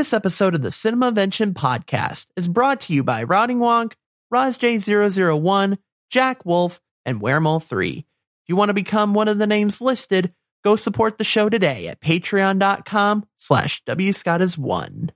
[0.00, 3.92] This episode of the Cinemavention podcast is brought to you by Rotting Wonk,
[4.32, 5.76] RozJ001,
[6.08, 7.98] Jack Wolf, and Weremole3.
[7.98, 8.04] If
[8.46, 10.32] you want to become one of the names listed,
[10.64, 15.10] go support the show today at patreon.com slash wscottis1.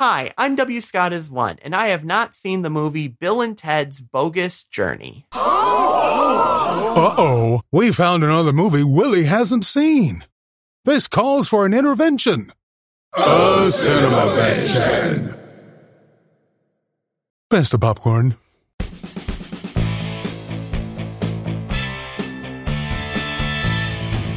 [0.00, 0.80] Hi, I'm W.
[0.80, 5.24] Scott is one, and I have not seen the movie Bill and Ted's Bogus Journey.
[5.30, 5.38] Uh
[7.16, 10.24] oh, we found another movie Willie hasn't seen.
[10.84, 12.50] This calls for an intervention.
[13.12, 15.36] A cinema
[17.50, 18.36] Best of popcorn.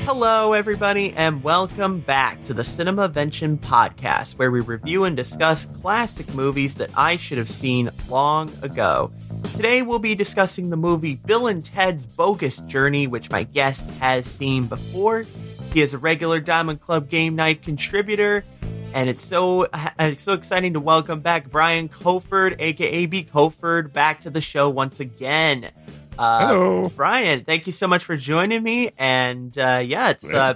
[0.05, 5.67] Hello, everybody, and welcome back to the Cinema Cinemavention podcast, where we review and discuss
[5.83, 9.11] classic movies that I should have seen long ago.
[9.55, 14.25] Today, we'll be discussing the movie Bill and Ted's Bogus Journey, which my guest has
[14.25, 15.25] seen before.
[15.73, 18.43] He is a regular Diamond Club Game Night contributor,
[18.93, 19.67] and it's so
[19.99, 23.23] it's so exciting to welcome back Brian Coford, aka B.
[23.23, 25.71] Coford, back to the show once again.
[26.17, 26.89] Uh, Hello.
[26.95, 27.43] Brian.
[27.43, 28.91] Thank you so much for joining me.
[28.97, 30.55] And uh, yeah, it's uh,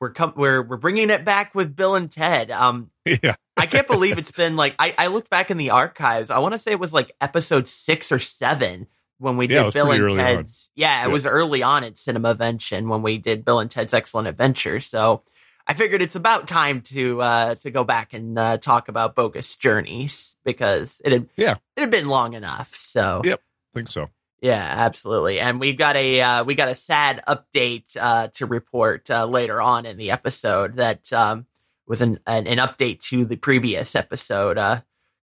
[0.00, 2.50] we're com- we're we're bringing it back with Bill and Ted.
[2.50, 3.34] Um, Yeah.
[3.56, 6.30] I can't believe it's been like I, I looked back in the archives.
[6.30, 9.74] I want to say it was like episode six or seven when we Yeah, did
[9.74, 10.16] Bill and.
[10.18, 10.70] Ted's.
[10.74, 11.12] Yeah, it Yeah.
[11.12, 14.80] was early on at Cinemavention when we did Bill and Ted's Excellent Adventure.
[14.80, 15.22] So
[15.66, 19.56] I figured it's about time to uh, to go back and uh, talk about Bogus
[19.56, 21.54] Journeys because it had Yeah.
[21.76, 22.74] it had been long enough.
[22.76, 23.40] So Yep.
[23.74, 24.10] think so.
[24.42, 25.40] yeah, absolutely.
[25.40, 29.60] And we've got a uh, we got a sad update uh, to report uh, later
[29.62, 31.46] on in the episode that um,
[31.86, 34.58] was an, an an update to the previous episode.
[34.58, 34.80] Uh,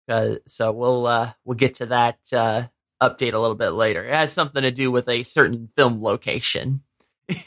[0.09, 2.63] uh, so we'll uh, we'll get to that uh,
[3.03, 4.05] update a little bit later.
[4.05, 6.83] It has something to do with a certain film location.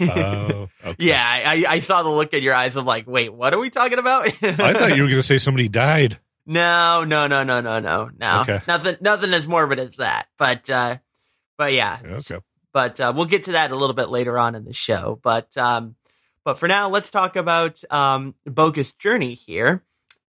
[0.02, 0.96] Oh, okay.
[1.00, 3.70] yeah, I, I saw the look in your eyes of like, wait, what are we
[3.70, 4.28] talking about?
[4.42, 6.20] I thought you were going to say somebody died.
[6.46, 8.42] No, no, no, no, no, no, no.
[8.42, 8.62] Okay.
[8.68, 10.28] Nothing, nothing as morbid as that.
[10.38, 10.98] But, uh,
[11.58, 12.00] but yeah.
[12.04, 12.40] Okay.
[12.74, 15.20] But uh, we'll get to that a little bit later on in the show.
[15.22, 15.96] But, um,
[16.44, 19.84] but for now, let's talk about um, Bogus Journey here,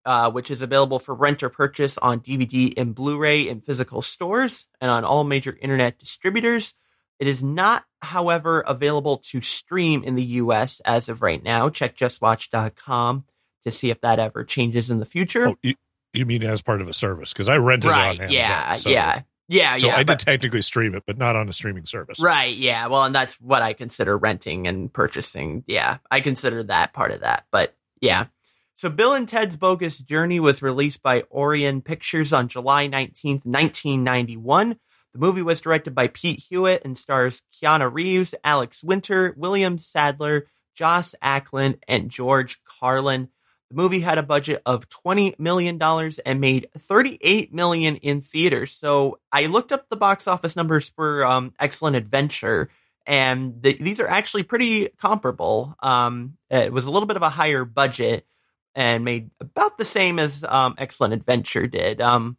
[0.05, 4.67] uh, which is available for rent or purchase on DVD and Blu-ray in physical stores
[4.81, 6.75] and on all major internet distributors.
[7.23, 10.81] It is not, however, available to stream in the U.S.
[10.85, 11.69] as of right now.
[11.69, 13.25] Check JustWatch.com
[13.63, 15.51] to see if that ever changes in the future.
[15.51, 15.77] Oh, you,
[16.13, 17.33] you mean as part of a service?
[17.33, 18.17] Because I rented right?
[18.17, 18.33] it on Amazon.
[18.33, 19.95] yeah, so, yeah, yeah, So yeah.
[19.95, 22.21] I did but- technically stream it, but not on a streaming service.
[22.21, 22.89] Right, yeah.
[22.89, 25.63] Well, and that's what I consider renting and purchasing.
[25.69, 27.45] Yeah, I consider that part of that.
[27.53, 28.27] But yeah.
[28.75, 34.77] So Bill and Ted's Bogus Journey was released by Orion Pictures on July 19th, 1991.
[35.15, 40.47] The movie was directed by Pete Hewitt and stars Keanu Reeves, Alex Winter, William Sadler,
[40.75, 43.29] Joss Ackland, and George Carlin.
[43.71, 45.81] The movie had a budget of $20 million
[46.27, 48.73] and made 38 million in theaters.
[48.73, 52.71] So I looked up the box office numbers for um, Excellent Adventure,
[53.07, 55.75] and th- these are actually pretty comparable.
[55.83, 58.27] Um, it was a little bit of a higher budget
[58.75, 62.01] and made about the same as um, Excellent Adventure did.
[62.01, 62.37] Um,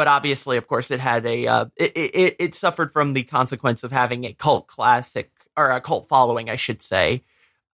[0.00, 3.84] but obviously, of course, it had a uh, it, it it suffered from the consequence
[3.84, 7.22] of having a cult classic or a cult following, I should say.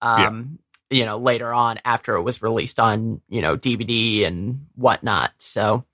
[0.03, 0.59] Um,
[0.91, 5.35] you know, later on after it was released on you know DVD and whatnot.
[5.39, 5.85] So,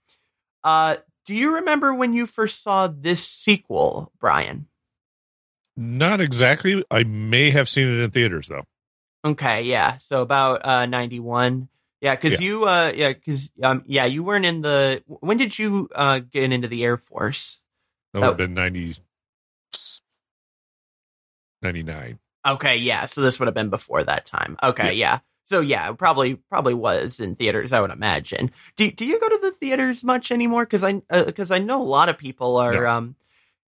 [0.65, 4.69] uh, do you remember when you first saw this sequel, Brian?
[5.77, 6.83] Not exactly.
[6.91, 8.65] I may have seen it in theaters though.
[9.23, 9.99] Okay, yeah.
[9.99, 11.69] So about uh 91.
[12.03, 12.41] Yeah, cuz Yeah.
[12.41, 16.53] you uh yeah, cuz um yeah, you weren't in the when did you uh get
[16.53, 17.61] into the Air Force?
[18.13, 18.97] That would have been 90,
[21.63, 22.19] 99.
[22.47, 23.07] Okay, yeah.
[23.07, 24.57] So this would have been before that time.
[24.63, 25.21] Okay, yeah.
[25.47, 28.51] So yeah, probably probably was in theaters, I would imagine.
[28.77, 31.81] Do do you go to the theaters much anymore cuz I uh, cuz I know
[31.81, 32.87] a lot of people are No.
[32.87, 33.17] um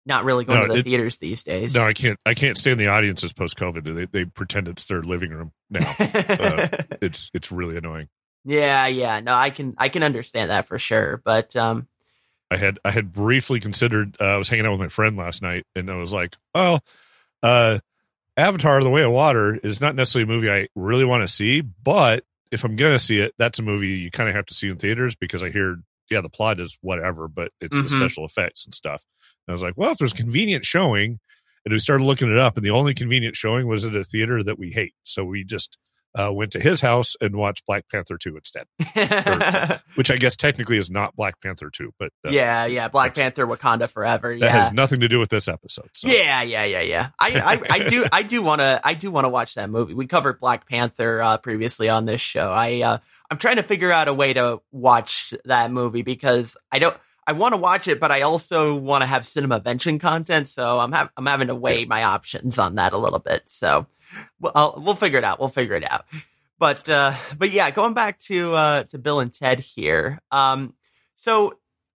[0.04, 1.74] not really going No, to the it- theaters these days.
[1.74, 2.18] No, I can't.
[2.26, 3.84] I can't stand the audiences post COVID.
[3.94, 5.94] They, they pretend it's their living room now.
[5.98, 6.68] uh,
[7.02, 8.08] it's it's really annoying.
[8.44, 9.20] Yeah, yeah.
[9.20, 11.88] No, I can I can understand that for sure, but um
[12.50, 14.16] I had I had briefly considered.
[14.20, 16.84] Uh, I was hanging out with my friend last night, and I was like, "Well,
[17.42, 17.78] uh,
[18.36, 21.62] Avatar: The Way of Water is not necessarily a movie I really want to see,
[21.62, 24.68] but if I'm gonna see it, that's a movie you kind of have to see
[24.68, 25.78] in theaters because I hear,
[26.10, 27.90] yeah, the plot is whatever, but it's the Mhm.
[27.90, 29.02] special effects and stuff."
[29.46, 31.20] And I was like, "Well, if there's convenient showing,"
[31.64, 34.42] and we started looking it up, and the only convenient showing was at a theater
[34.42, 35.78] that we hate, so we just
[36.14, 38.66] uh, went to his house and watched Black Panther 2 instead,
[39.94, 43.46] which I guess technically is not Black Panther 2, but uh, yeah, yeah, Black Panther,
[43.46, 44.36] Wakanda Forever.
[44.38, 45.90] that Yeah, has nothing to do with this episode.
[45.92, 46.08] So.
[46.08, 47.08] yeah, yeah, yeah, yeah.
[47.18, 49.94] I, I, I do, I do want to, I do want to watch that movie.
[49.94, 52.50] We covered Black Panther uh, previously on this show.
[52.50, 52.98] I, uh,
[53.30, 56.96] I'm trying to figure out a way to watch that movie because I don't.
[57.24, 60.48] I want to watch it, but I also want to have Cinemavention content.
[60.48, 63.44] So I'm ha- I'm having to weigh my options on that a little bit.
[63.46, 63.86] So
[64.40, 65.40] we'll, I'll, we'll figure it out.
[65.40, 66.04] We'll figure it out.
[66.58, 70.20] But uh, but yeah, going back to uh, to Bill and Ted here.
[70.30, 70.74] Um,
[71.16, 71.54] so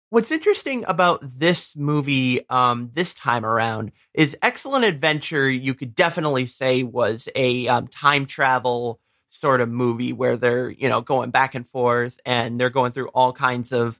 [0.09, 5.49] what's interesting about this movie um, this time around is Excellent Adventure.
[5.49, 8.99] You could definitely say was a um, time travel
[9.29, 13.09] sort of movie where they're you know going back and forth and they're going through
[13.09, 13.99] all kinds of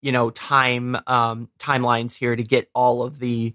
[0.00, 3.54] you know time um timelines here to get all of the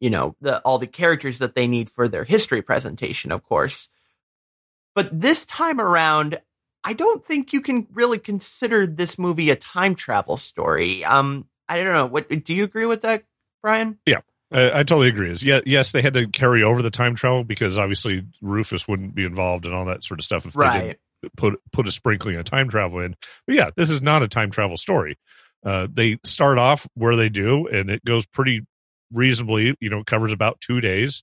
[0.00, 3.88] you know the all the characters that they need for their history presentation of course
[4.94, 6.40] but this time around
[6.84, 11.76] i don't think you can really consider this movie a time travel story um i
[11.76, 13.24] don't know what do you agree with that
[13.62, 13.98] brian
[14.50, 15.30] I, I totally agree.
[15.30, 19.14] Is yeah, yes, they had to carry over the time travel because obviously Rufus wouldn't
[19.14, 22.36] be involved and all that sort of stuff if they didn't put put a sprinkling
[22.36, 23.16] of time travel in.
[23.46, 25.18] But yeah, this is not a time travel story.
[25.64, 28.64] Uh, they start off where they do, and it goes pretty
[29.12, 29.74] reasonably.
[29.80, 31.22] You know, covers about two days,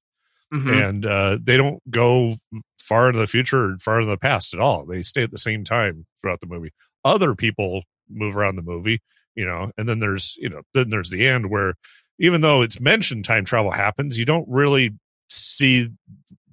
[0.54, 0.88] Mhm.
[0.90, 2.36] and uh, they don't go
[2.80, 4.86] far into the future or far into the past at all.
[4.86, 6.72] They stay at the same time throughout the movie.
[7.06, 9.02] Other people move around the movie,
[9.36, 11.76] you know, and then there's you know then there's the end where
[12.20, 14.92] even though it's mentioned time travel happens, you don't really
[15.30, 15.90] see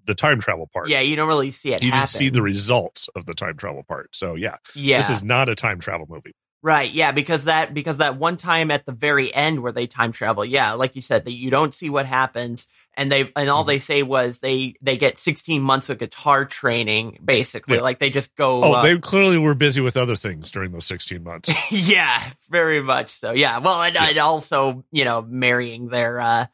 [0.06, 0.88] the time travel part.
[0.88, 2.02] yeah you don't really see it you happen.
[2.02, 4.08] just see the results of the time travel part.
[4.16, 6.32] So yeah, yeah this is not a time travel movie.
[6.62, 10.12] Right, yeah, because that because that one time at the very end where they time
[10.12, 13.64] travel, yeah, like you said, that you don't see what happens, and they and all
[13.64, 13.68] Mhm.
[13.68, 17.82] they say was they they get sixteen months of guitar training, basically, Yeah.
[17.82, 18.62] like they just go.
[18.62, 21.50] Oh, uh, they clearly were busy with other things during those 16 months.
[21.70, 23.32] yeah, very much so.
[23.32, 24.08] Yeah, well, and, Yeah.
[24.08, 26.46] and also you know marrying their uh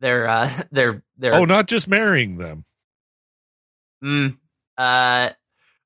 [0.00, 2.64] their uh their their oh, not just marrying them.
[4.02, 4.36] mm,
[4.76, 5.30] uh.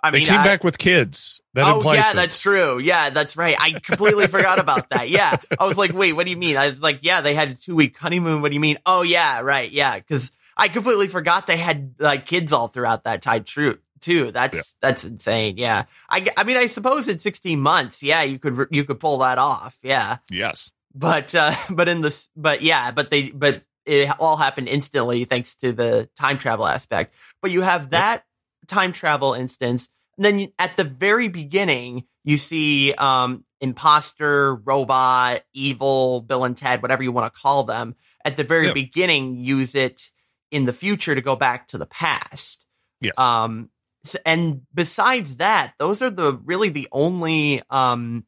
[0.02, 1.40] I They mean, came I- back with kids.
[1.54, 2.14] That oh yeah, things.
[2.14, 2.78] that's true.
[2.78, 3.56] Yeah, that's right.
[3.58, 5.10] I completely forgot about that.
[5.10, 6.56] Yeah, I was like, wait, what do you mean?
[6.56, 8.40] I was like, yeah, they had a two week honeymoon.
[8.40, 8.78] What do you mean?
[8.86, 13.22] Oh yeah, right, yeah, because I completely forgot they had like kids all throughout that
[13.22, 13.42] time.
[13.42, 14.30] True, too.
[14.30, 14.62] That's Yeah.
[14.80, 15.56] that's insane.
[15.56, 19.18] Yeah, I, I mean, I suppose in sixteen months, yeah, you could you could pull
[19.18, 19.76] that off.
[19.82, 20.70] Yeah, Yes.
[20.94, 25.56] but uh, but in this, but yeah, but they but it all happened instantly thanks
[25.56, 27.14] to the time travel aspect.
[27.42, 28.22] But you have that
[28.68, 35.42] time travel instance, and then you, at the very beginning, you see um, imposter, robot,
[35.54, 37.94] evil, Bill and Ted, whatever you want to call them.
[38.24, 38.72] At the very Yeah.
[38.74, 40.10] beginning, use it
[40.50, 42.64] in the future to go back to the past.
[43.00, 43.18] Yes.
[43.18, 43.70] Um,
[44.04, 48.24] s and besides that, those are the really the only um,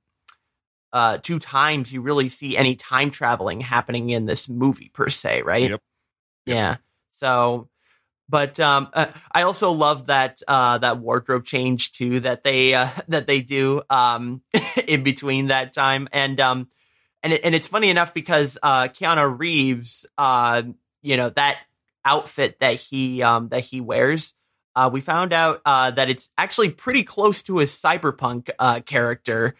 [0.92, 5.42] uh, two times you really see any time traveling happening in this movie per se,
[5.42, 5.70] right?
[5.70, 5.80] Yep.
[6.46, 6.76] Yeah.
[7.10, 7.68] So,
[8.30, 12.88] but um, uh, I also love that uh, that wardrobe change too that they uh,
[13.08, 14.42] that they do um,
[14.86, 16.68] in between that time, and um,
[17.22, 20.62] and it, and it's funny enough because uh, Keanu Reeves, uh,
[21.02, 21.58] you know that
[22.04, 24.34] outfit that he um, that he wears.
[24.76, 29.56] Uh, we found out uh, that it's actually pretty close to his cyberpunk uh, character.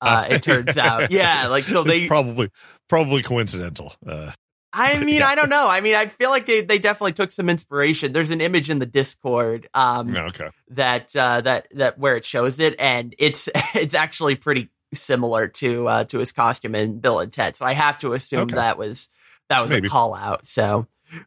[0.00, 1.48] Uh, it turns out, yeah.
[1.48, 2.08] Like so, it's they.
[2.08, 2.50] probably
[2.88, 3.94] probably coincidental.
[4.06, 4.32] Uh,
[4.74, 5.28] I mean, yeah.
[5.28, 5.68] I don't know.
[5.68, 8.12] I mean, I feel like they, they definitely took some inspiration.
[8.12, 10.50] There's an image in the Discord um, okay.
[10.70, 15.88] that uh, that that where it shows it, and it's it's actually pretty similar to
[15.88, 17.56] uh, to his costume in Bill and Ted.
[17.56, 18.56] So I have to assume Okay.
[18.56, 19.08] that was
[19.48, 19.86] that was Maybe.
[19.86, 20.46] a call out.
[20.46, 20.86] So,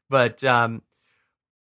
[0.10, 0.81] but um,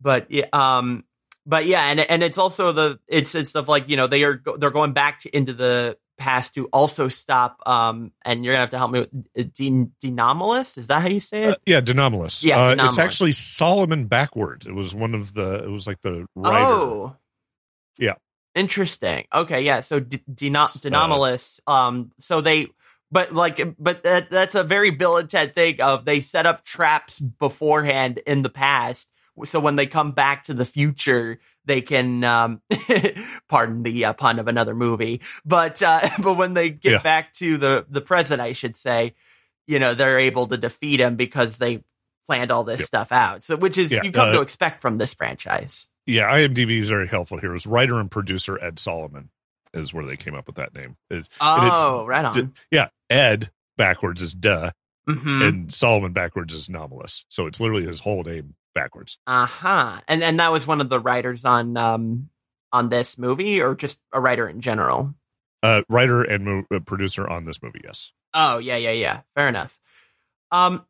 [0.01, 1.03] but yeah, um,
[1.45, 4.41] but yeah, and and it's also the it's it's stuff like you know they are
[4.57, 8.71] they're going back to, into the past to also stop um and you're gonna have
[8.71, 11.79] to help me with uh, De- Denomalus is that how you say it Uh, yeah,
[11.81, 12.43] De Nomolos.
[12.45, 14.65] Yeah, uh, it's actually Solomon backward.
[14.65, 15.63] It was one of the.
[15.63, 16.65] It was like the writer.
[16.65, 17.15] Oh,
[17.99, 18.13] Yeah.
[18.55, 19.25] Interesting.
[19.31, 19.81] Okay, yeah.
[19.81, 21.59] So D- uh, De Nomolos.
[21.67, 22.11] Um.
[22.19, 22.67] So they,
[23.11, 26.65] but like, but that that's a very Bill and Ted thing of they set up
[26.65, 29.09] traps beforehand in the past,
[29.45, 32.23] so when they come back to the future, they can.
[32.23, 32.61] Um,
[33.49, 37.01] pardon the uh, pun of another movie, but uh, but when they get Yeah.
[37.01, 39.15] back to the the present, I should say,
[39.67, 41.83] you know, they're able to defeat him because they
[42.27, 42.87] planned all this Yep.
[42.87, 43.43] stuff out.
[43.43, 45.87] So, which is Yeah, you come uh, to expect from this franchise.
[46.05, 47.49] Yeah, IMDb is very helpful here.
[47.51, 49.29] It was writer and producer Ed Solomon
[49.73, 50.95] is where they came up with that name.
[51.09, 52.33] It's- and it's Oh, right on.
[52.33, 54.71] d- yeah, Ed backwards is duh,
[55.07, 57.25] hmm and Solomon backwards is anomalous.
[57.29, 59.17] So it's literally his whole name backwards.
[59.27, 60.01] Uh huh.
[60.07, 62.29] And and that was one of the writers on um
[62.71, 65.13] on this movie, or just a writer in general?
[65.63, 67.81] Uh, writer and mo- uh, producer on this movie.
[67.83, 68.11] Yes.
[68.33, 69.21] Oh yeah, yeah, yeah.
[69.35, 69.77] Fair enough.
[70.51, 70.85] Um,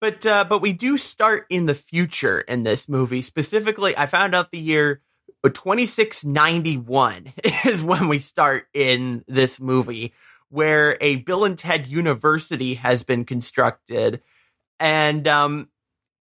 [0.00, 3.22] but uh, but we do start in the future in this movie.
[3.22, 5.02] Specifically, I found out the year
[5.44, 7.32] 2691
[7.64, 10.12] is when we start in this movie,
[10.50, 14.22] where a Bill and Ted University has been constructed,
[14.80, 15.68] and um,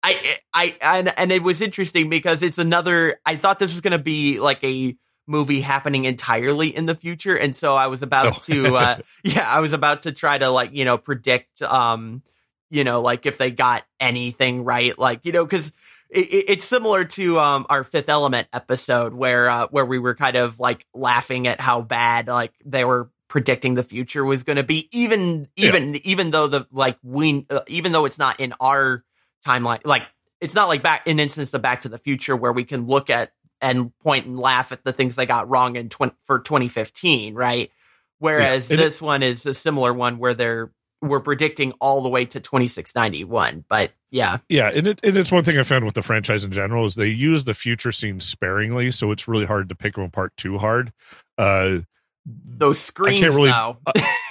[0.05, 3.19] I I and and it was interesting because it's another.
[3.25, 4.97] I thought this was going to be like a
[5.27, 8.41] movie happening entirely in the future, and so I was about Oh.
[8.53, 12.23] to uh, yeah, I was about to try to like you know predict um
[12.71, 15.73] you know like if they got anything right, like you know because.
[16.11, 20.15] It, it- it's similar to um, our Fifth Element episode where uh, where we were
[20.15, 24.59] kind of like laughing at how bad like they were predicting the future was going
[24.59, 25.71] to be even Yeah.
[25.71, 29.03] even even though the like we uh, even though it's not in our
[29.45, 30.03] timeline like
[30.41, 33.09] it's not like back an instance of Back to the Future where we can look
[33.11, 37.35] at and point and laugh at the things they got wrong in 20, for 2015,
[37.35, 37.71] right?
[38.19, 40.71] Whereas it- this one is a similar one where they're
[41.01, 43.65] we're predicting all the way to 2691.
[43.69, 46.53] But yeah, Yeah, and it and it's one thing I found with the franchise in
[46.53, 50.05] general is they use the future scenes sparingly, so it's really hard to pick them
[50.05, 50.93] apart too hard.
[51.39, 51.81] Uh,
[52.27, 53.77] those screens really- though.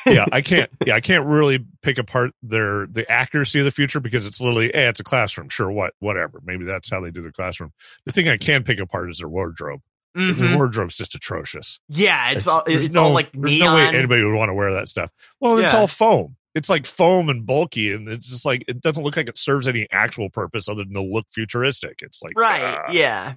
[0.06, 0.70] Yeah, I can't.
[0.86, 4.72] Yeah, I can't really pick apart their the accuracy of the future because it's literally,
[4.74, 5.50] hey, it's a classroom.
[5.50, 6.40] Sure, what, whatever.
[6.44, 7.72] Maybe that's how they do the classroom.
[8.06, 9.82] The thing I can pick apart is their wardrobe.
[10.18, 10.38] Mhm.
[10.38, 11.80] The wardrobe's just atrocious.
[11.90, 13.68] Yeah, it's, all it's no, all like there's neon.
[13.68, 15.12] no way anybody would want to wear that stuff.
[15.40, 15.80] Well, it's Yeah.
[15.80, 16.36] all foam.
[16.56, 19.68] It's like foam and bulky, and it's just like it doesn't look like it serves
[19.68, 22.02] any actual purpose other than to look futuristic.
[22.02, 22.80] It's like right.
[22.80, 22.92] ah.
[22.92, 23.34] yeah.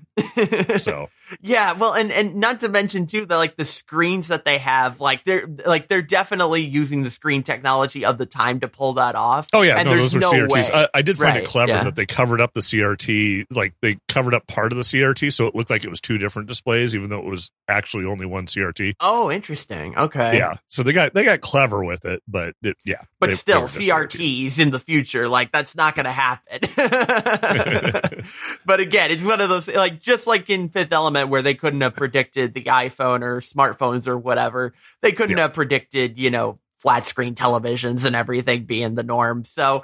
[0.77, 1.09] So
[1.41, 5.01] Yeah, well, and and not to mention too that like the screens that they have,
[5.01, 9.17] like they're like they're definitely using the screen technology of the time to pull that
[9.17, 9.49] off.
[9.53, 10.71] Oh yeah, And no, those were no CRTs.
[10.73, 11.85] I, I did find Right, it clever yeah.
[11.85, 15.47] that they covered up the CRT, like they covered up part of the CRT, so
[15.47, 18.47] it looked like it was two different displays, even though it was actually only one
[18.47, 18.95] CRT.
[19.01, 19.97] Oh, interesting.
[19.97, 23.37] Okay, Yeah, so they got they got clever with it, but it, yeah, but they-
[23.37, 26.61] still, they just CRTs in the future, like that's not going to happen.
[28.67, 31.81] but again, it's one of those like just like in Fifth Element where they couldn't
[31.81, 34.75] have predicted the iPhone or smartphones or whatever.
[35.03, 35.45] They couldn't Yeah.
[35.45, 39.45] have predicted, you know, flat screen televisions and everything being the norm.
[39.45, 39.83] So,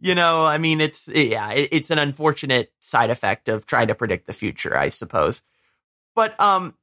[0.00, 3.94] you know, I mean, it's yeah, it, it's an unfortunate side effect of trying to
[3.94, 5.42] predict the future, I suppose.
[6.14, 6.74] But um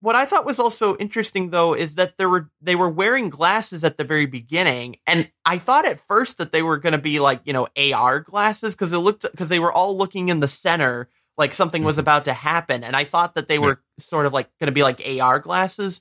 [0.00, 3.84] what I thought was also interesting though is that there were they were wearing glasses
[3.84, 7.20] at the very beginning and I thought at first that they were going to be
[7.20, 10.48] like, you know, AR glasses cuz it looked cuz they were all looking in the
[10.48, 11.08] center
[11.38, 12.00] like something was Mhm.
[12.00, 14.82] about to happen and I thought that they were sort of like going to be
[14.82, 16.00] like AR glasses.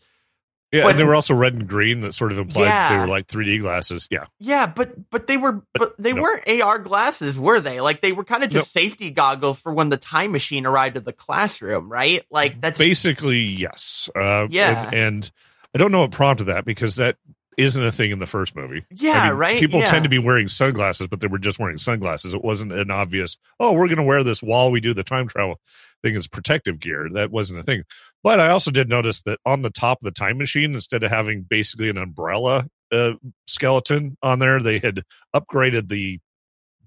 [0.71, 2.01] Yeah, But- and they were also red and green.
[2.01, 2.93] That sort of implied Yeah.
[2.93, 4.07] they were like 3D glasses.
[4.11, 6.21] Yeah, Yeah, but but they were but they no.
[6.21, 7.81] weren't AR glasses, were they?
[7.81, 8.81] Like they were kind of just No.
[8.81, 12.23] safety goggles for when the time machine arrived at the classroom, right?
[12.29, 14.09] Like that's basically yes.
[14.15, 14.85] Uh, Yeah.
[14.87, 15.31] and, and
[15.73, 17.15] I don't know what prompted that because that
[17.57, 18.85] isn't a thing in the first movie.
[18.89, 19.59] yeah, I mean, right.
[19.59, 19.85] People yeah.
[19.85, 22.33] tend to be wearing sunglasses, but they were just wearing sunglasses.
[22.33, 25.27] It wasn't an obvious, oh, we're going to wear this while we do the time
[25.27, 25.59] travel
[26.01, 27.09] thing as protective gear.
[27.11, 27.83] That wasn't a thing.
[28.23, 31.11] But I also did notice that on the top of the time machine, instead of
[31.11, 33.13] having basically an umbrella uh,
[33.47, 35.03] skeleton on there, they had
[35.35, 36.19] upgraded the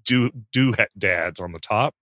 [0.05, 1.95] do do dads on the top.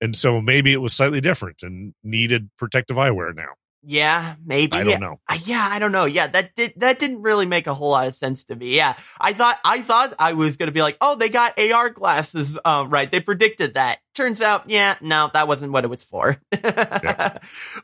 [0.00, 3.52] And so maybe it was slightly different and needed protective eyewear now.
[3.84, 4.74] Yeah, maybe.
[4.76, 5.18] I don't know.
[5.28, 6.04] Uh, yeah, I don't know.
[6.04, 8.76] Yeah, that did that didn't really make a whole lot of sense to me.
[8.76, 12.56] Yeah, I thought I thought I was gonna be like, oh, they got AR glasses.
[12.64, 13.10] Um, right?
[13.10, 13.98] They predicted that.
[14.14, 16.40] Turns out, yeah, no, that wasn't what it was for.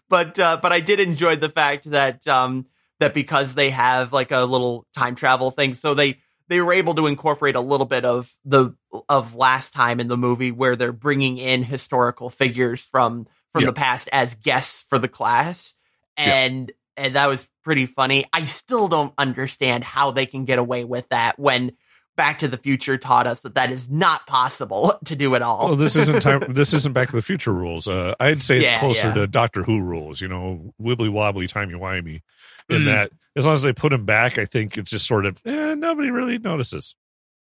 [0.09, 2.67] But uh, but I did enjoy the fact that um
[3.01, 6.95] that because they have like a little time travel thing, so they they were able
[6.95, 8.75] to incorporate a little bit of the
[9.09, 13.67] of last time in the movie where they're bringing in historical figures from from Yeah.
[13.67, 15.75] the past as guests for the class
[16.19, 16.25] Yeah.
[16.35, 18.25] and and that was pretty funny.
[18.33, 21.73] I still don't understand how they can get away with that when
[22.17, 25.69] Back to the Future taught us that that is not possible to do at all.
[25.69, 26.43] Oh, this isn't time.
[26.49, 27.87] this isn't Back to the Future rules.
[27.87, 29.15] Uh, I'd say it's Yeah, closer yeah.
[29.15, 30.21] to Doctor Who rules.
[30.21, 32.23] You know, wibbly wobbly, timey wimey.
[32.69, 32.85] In Mm.
[32.87, 35.75] that, as long as they put him back, I think it's just sort of eh,
[35.77, 36.97] nobody really notices.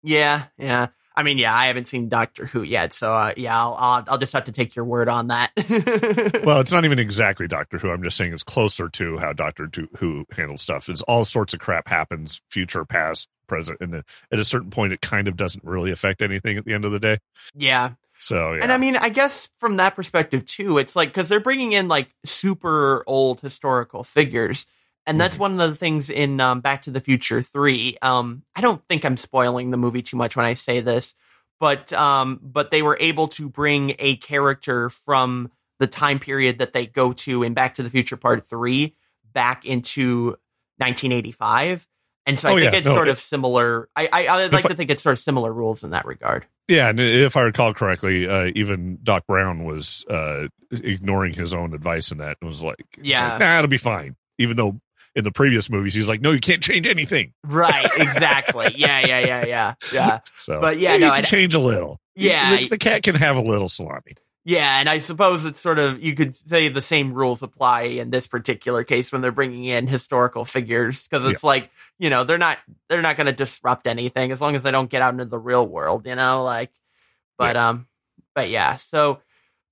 [0.03, 0.87] Yeah, yeah.
[1.17, 4.17] I mean, yeah, I haven't seen Doctor Who yet, so uh, yeah, I'll, I'll I'll
[4.19, 5.51] just have to take your word on that.
[6.45, 7.89] Well, it's not even exactly Doctor Who.
[7.89, 10.87] I'm just saying it's closer to how Doctor Who handles stuff.
[10.89, 15.01] It's all sorts of crap happens, future, past, present, and at a certain point, it
[15.01, 17.17] kind of doesn't really affect anything at the end of the day.
[17.55, 18.59] yeah, So, yeah.
[18.61, 21.87] and I mean, I guess from that perspective too, it's like because they're bringing in
[21.87, 24.67] like super old historical figures,
[25.07, 27.97] and that's one of the things in um, Back to the Future Three.
[28.01, 31.15] Um, I don't think I'm spoiling the movie too much when I say this,
[31.59, 35.49] but um, but they were able to bring a character from
[35.79, 38.95] the time period that they go to in Back to the Future Part Three
[39.33, 40.37] back into
[40.77, 41.87] 1985.
[42.25, 42.77] And so I Oh, think yeah.
[42.79, 43.87] it's No, sort it- of similar.
[43.95, 46.45] I, I I'd like I- to think it's sort of similar rules in that regard.
[46.67, 51.73] Yeah, and if I recall correctly, uh, even Doc Brown was uh, ignoring his own
[51.73, 53.29] advice in that and was like, Yeah.
[53.29, 54.17] like, nah, it'll be fine.
[54.37, 54.81] Even though
[55.17, 57.33] in the previous movies he's like, no, you can't change anything.
[57.43, 57.89] Right.
[57.97, 58.73] Exactly.
[58.77, 59.05] yeah.
[59.05, 59.19] Yeah.
[59.19, 59.45] Yeah.
[59.45, 59.73] Yeah.
[59.91, 60.19] Yeah.
[60.37, 61.99] So, But yeah, no, you can change a little.
[62.15, 64.15] Yeah, the, the cat can have a little salami.
[64.43, 68.11] Yeah, and I suppose it's sort of you could say the same rules apply in
[68.11, 71.69] this particular case when they're bringing in historical figures because it's like
[71.99, 72.57] you know they're not
[72.87, 75.37] they're not going to disrupt anything as long as they don't get out into the
[75.37, 76.71] real world, you know, like.
[77.37, 77.87] But um,
[78.33, 79.19] but yeah, so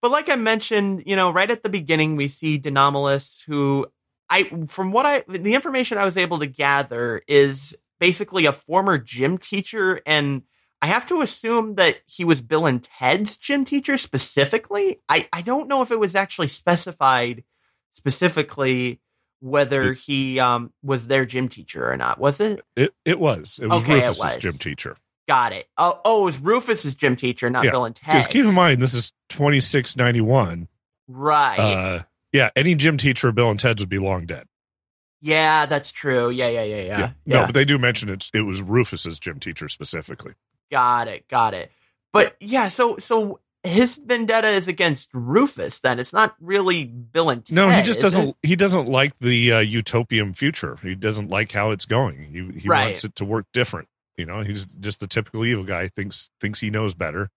[0.01, 3.87] but like I mentioned, you know, right at the beginning we see De Nomolos, who
[4.29, 8.97] I from what I the information I was able to gather is basically a former
[8.97, 10.41] gym teacher and
[10.81, 14.99] I have to assume that he was Bill and Ted's gym teacher specifically.
[15.09, 17.43] I, I don't know if it was actually specified
[17.93, 18.99] specifically
[19.39, 22.19] whether he um, was their gym teacher or not.
[22.19, 22.61] Was it?
[22.75, 23.59] It it was.
[23.61, 24.37] It was Okay, it Rufus's was.
[24.37, 24.97] gym teacher.
[25.27, 25.67] Got it.
[25.77, 28.27] Oh, oh, it was Rufus's gym teacher, not Yeah, Bill and Because Ted's.
[28.27, 30.67] keep in mind, this is twenty six ninety one.
[31.07, 31.57] right?
[31.59, 32.03] Uh,
[32.35, 34.45] yeah, any gym teacher of Bill and Ted's would be long dead.
[35.21, 36.29] yeah, that's true.
[36.29, 36.83] Yeah, yeah, yeah, yeah.
[36.83, 36.97] Yeah.
[37.25, 37.39] yeah.
[37.41, 40.33] No, but they do mention it's it was Rufus's gym teacher specifically.
[40.71, 41.27] Got it.
[41.27, 41.71] Got it.
[42.13, 45.79] But yeah, so so his vendetta is against Rufus.
[45.79, 47.55] Then it's not really Bill and Ted.
[47.55, 48.29] No, he just doesn't.
[48.29, 48.35] it?
[48.43, 50.77] He doesn't like the uh, utopian future.
[50.83, 52.17] He doesn't like how it's going.
[52.31, 52.85] He he Right.
[52.85, 53.87] wants it to work different.
[54.17, 55.87] You know, he's just the typical evil guy.
[55.87, 57.31] thinks thinks he knows better.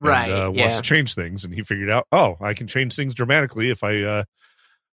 [0.00, 0.30] and, Right.
[0.30, 0.62] uh, yeah.
[0.62, 3.84] wants to change things, and he figured out, oh, I can change things dramatically if
[3.84, 4.24] I uh,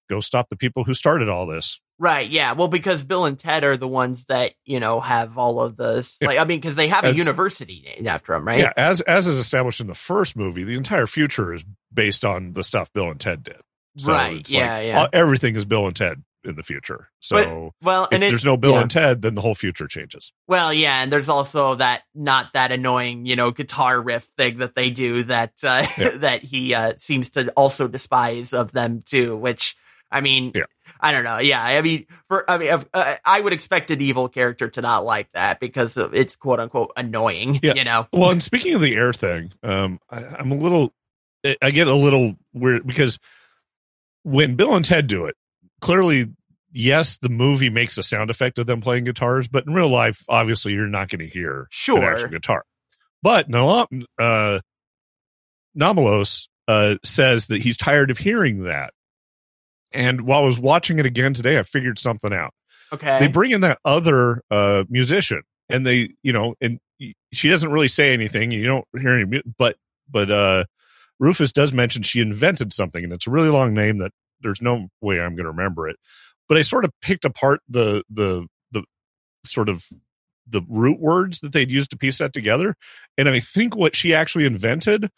[0.09, 1.79] go stop the people who started all this.
[1.99, 2.29] Right.
[2.29, 2.53] Yeah.
[2.53, 6.17] Well, because Bill and Ted are the ones that you know have all of this.
[6.21, 8.59] Like, I mean, because they have a university named after them, right?
[8.59, 12.53] Yeah, as as is established in the first movie, the entire future is based on
[12.53, 13.61] the stuff Bill and Ted did.
[13.97, 15.01] So Right, yeah, like, yeah.
[15.03, 17.09] uh, everything is Bill and Ted in the future.
[17.19, 18.81] So Well, if and there's no Bill yeah.
[18.81, 20.33] and Ted, then the whole future changes.
[20.47, 24.73] well, yeah, and there's also that not that annoying, you know, guitar riff thing that
[24.73, 26.09] they do that uh, Yeah.
[26.17, 29.37] that he uh, seems to also despise of them too.
[29.37, 29.77] Which
[30.13, 30.63] I mean, Yeah.
[30.99, 31.39] I don't know.
[31.39, 35.03] Yeah, I mean, for I mean, uh, I would expect an evil character to not
[35.03, 37.59] like that because it's quote unquote annoying.
[37.61, 37.73] Yeah.
[37.75, 38.07] You know.
[38.13, 40.93] Well, and speaking of the air thing, um, I, I'm a little,
[41.61, 43.19] I get a little weird because
[44.23, 45.35] when Bill and Ted do it,
[45.81, 46.27] clearly,
[46.71, 50.23] yes, the movie makes a sound effect of them playing guitars, but in real life,
[50.29, 51.97] obviously, you're not going to hear Sure.
[51.97, 52.63] an actual guitar.
[53.21, 53.87] But no,
[54.19, 54.59] uh,
[55.77, 58.93] Nomolos uh, says that he's tired of hearing that.
[59.93, 62.53] And while I was watching it again today, I figured something out.
[62.91, 63.17] Okay.
[63.19, 66.79] they bring in that other uh musician and they you know and
[67.31, 68.51] she doesn't really say anything.
[68.51, 69.77] You don't hear any but
[70.09, 70.65] but uh
[71.19, 74.89] rufus does mention she invented something and it's a really long name that there's no
[75.01, 75.95] way i'm going to remember it.
[76.47, 78.83] But i sort of picked apart the the the
[79.43, 79.83] sort of
[80.47, 82.75] the root words that they'd used to piece that together.
[83.17, 85.09] And i think what she actually invented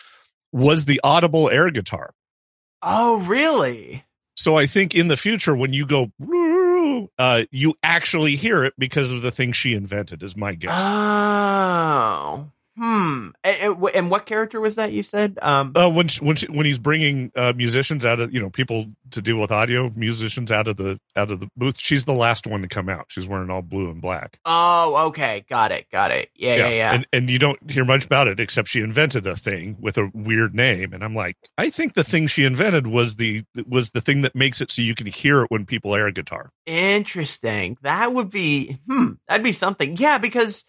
[0.53, 2.11] was the audible air guitar.
[2.81, 4.05] Oh, really?
[4.36, 6.12] So I think in the future, when you go,
[7.17, 10.24] uh, you actually hear it because of the thing she invented.
[10.24, 10.82] Is my guess.
[10.84, 12.52] Oh.
[12.77, 13.29] Hmm.
[13.43, 15.39] And, and what character was that you said?
[15.41, 15.71] Um.
[15.75, 18.88] Uh, when she, when she, when he's bringing uh, musicians out of you know people
[19.11, 22.45] to deal with audio musicians out of the out of the booth, she's the last
[22.45, 23.05] one to come out.
[23.07, 24.39] She's wearing all blue and black.
[24.45, 25.45] Oh, okay.
[25.49, 25.89] Got it.
[25.89, 26.29] Got it.
[26.35, 26.93] Yeah, yeah, yeah.
[26.93, 30.11] And and you don't hear much about it except she invented a thing with a
[30.13, 30.91] weird name.
[30.91, 34.35] And I'm like, I think the thing she invented was the was the thing that
[34.35, 36.51] makes it so you can hear it when people air guitar.
[36.65, 37.77] Interesting.
[37.83, 39.13] That would be hmm.
[39.29, 39.95] That'd be something.
[39.95, 40.65] Yeah, because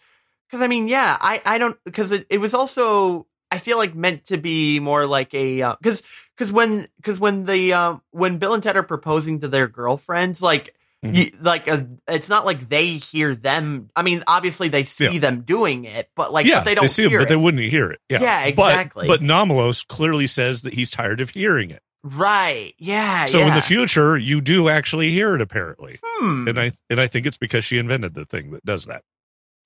[0.51, 3.95] because I mean, yeah, I I don't because it, it was also I feel like
[3.95, 6.03] meant to be more like a because
[6.37, 10.41] because when because when the um when Bill and Ted are proposing to their girlfriends
[10.43, 10.75] like.
[11.05, 11.15] Mhm.
[11.15, 13.91] You, like uh, it's not like they hear them.
[13.95, 15.19] I mean, obviously they see Yeah.
[15.21, 17.29] them doing it, but like yeah, but they don't see it, hear but it.
[17.29, 18.01] they wouldn't hear it.
[18.09, 19.07] Yeah, Yeah, But- exactly.
[19.07, 21.83] But, Nomolos clearly says that he's tired of hearing it.
[22.03, 22.73] right?
[22.79, 23.27] Yeah.
[23.27, 23.49] So yeah.
[23.49, 26.49] in the future, you do actually hear it apparently, hmm.
[26.49, 29.03] and I and I think it's because she invented the thing that does that.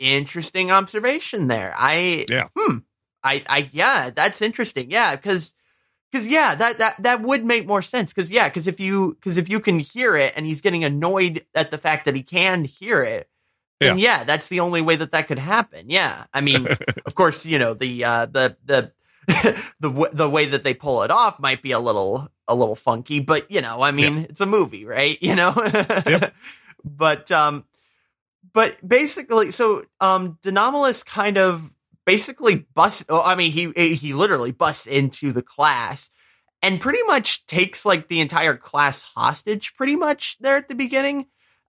[0.00, 1.72] Interesting observation there.
[1.76, 2.48] I Yeah.
[2.56, 2.78] Hmm.
[3.22, 4.90] I I yeah, that's interesting.
[4.90, 5.54] Yeah, because
[6.10, 8.12] because yeah, that that that would make more sense.
[8.12, 11.44] Because yeah, because if you because if you can hear it and he's getting annoyed
[11.54, 13.28] at the fact that he can hear it.
[13.78, 14.24] Then yeah.
[14.24, 15.88] that's the only way that that could happen.
[15.88, 16.68] Yeah, I mean,
[17.06, 18.92] of course, you know the uh, the the
[19.80, 22.76] the w- the way that they pull it off might be a little a little
[22.76, 25.16] funky, but you know, I mean, it's a movie, right?
[25.22, 25.54] You know,
[26.84, 27.64] but um,
[28.52, 31.70] but basically, so um, De Nomolos kind of
[32.06, 33.04] basically busts.
[33.08, 36.10] Oh, I mean, he he literally busts into the class,
[36.62, 41.26] and pretty much takes like the entire class hostage pretty much there at the beginning.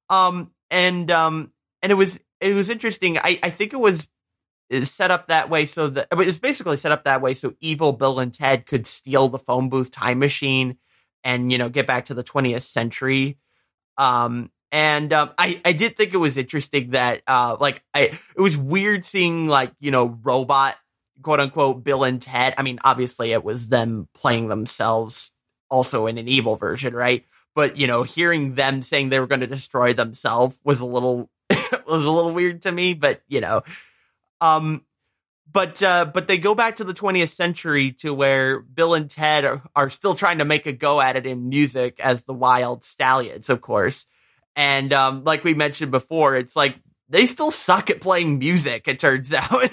[0.10, 3.18] Um, and um, and it was it was interesting.
[3.18, 4.08] I I think it was
[4.84, 7.92] set up that way so that it was basically set up that way so evil
[7.92, 10.78] Bill and Ted could steal the phone booth time machine
[11.24, 13.38] and you know get back to the 20th century.
[13.98, 18.42] Um, and um, I I did think it was interesting that uh like I it
[18.42, 20.78] was weird seeing like you know robot
[21.22, 22.54] quote unquote Bill and Ted.
[22.58, 25.32] I mean, obviously it was them playing themselves
[25.70, 27.26] also in an evil version, right?
[27.56, 31.30] But you know, hearing them saying they were going to destroy themselves was a little
[31.50, 32.94] was a little weird to me.
[32.94, 33.64] But you know,
[34.40, 34.86] um,
[35.52, 39.44] but uh, but they go back to the 20th century to where Bill and Ted
[39.46, 42.84] are, are still trying to make a go at it in music as the Wyld
[42.84, 44.06] Stallyns, of course.
[44.56, 46.76] And um, like we mentioned before, it's like
[47.10, 48.88] they still suck at playing music.
[48.88, 49.70] It turns out.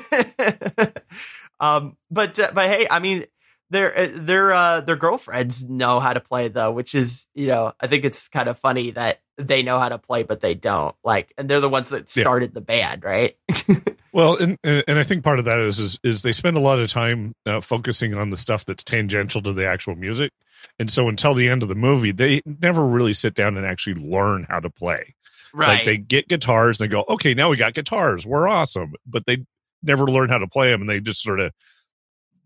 [1.61, 3.27] um, but uh, but hey, I mean,
[3.71, 7.73] their uh, their uh, their girlfriends know how to play though, which is you know
[7.81, 10.95] I think it's kind of funny that they know how to play but they don't
[11.05, 12.55] like, and they're the ones that started yeah.
[12.55, 13.35] the band, right?
[14.13, 16.79] well, and and I think part of that is is, is they spend a lot
[16.79, 20.33] of time uh, focusing on the stuff that's tangential to the actual music,
[20.79, 23.95] and so until the end of the movie, they never really sit down and actually
[23.95, 25.15] learn how to play.
[25.53, 25.79] Right.
[25.79, 29.27] Like they get guitars and they go, okay, now we got guitars, we're awesome, but
[29.27, 29.45] they
[29.83, 31.53] never learn how to play them, and they just sort of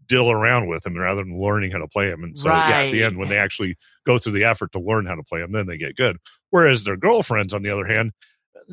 [0.07, 2.23] dill around with them rather than learning how to play them.
[2.23, 2.69] And so, right.
[2.69, 5.23] yeah, at the end, when they actually go through the effort to learn how to
[5.23, 6.19] play them, then they get good.
[6.51, 8.13] Whereas their girlfriends, on the other hand,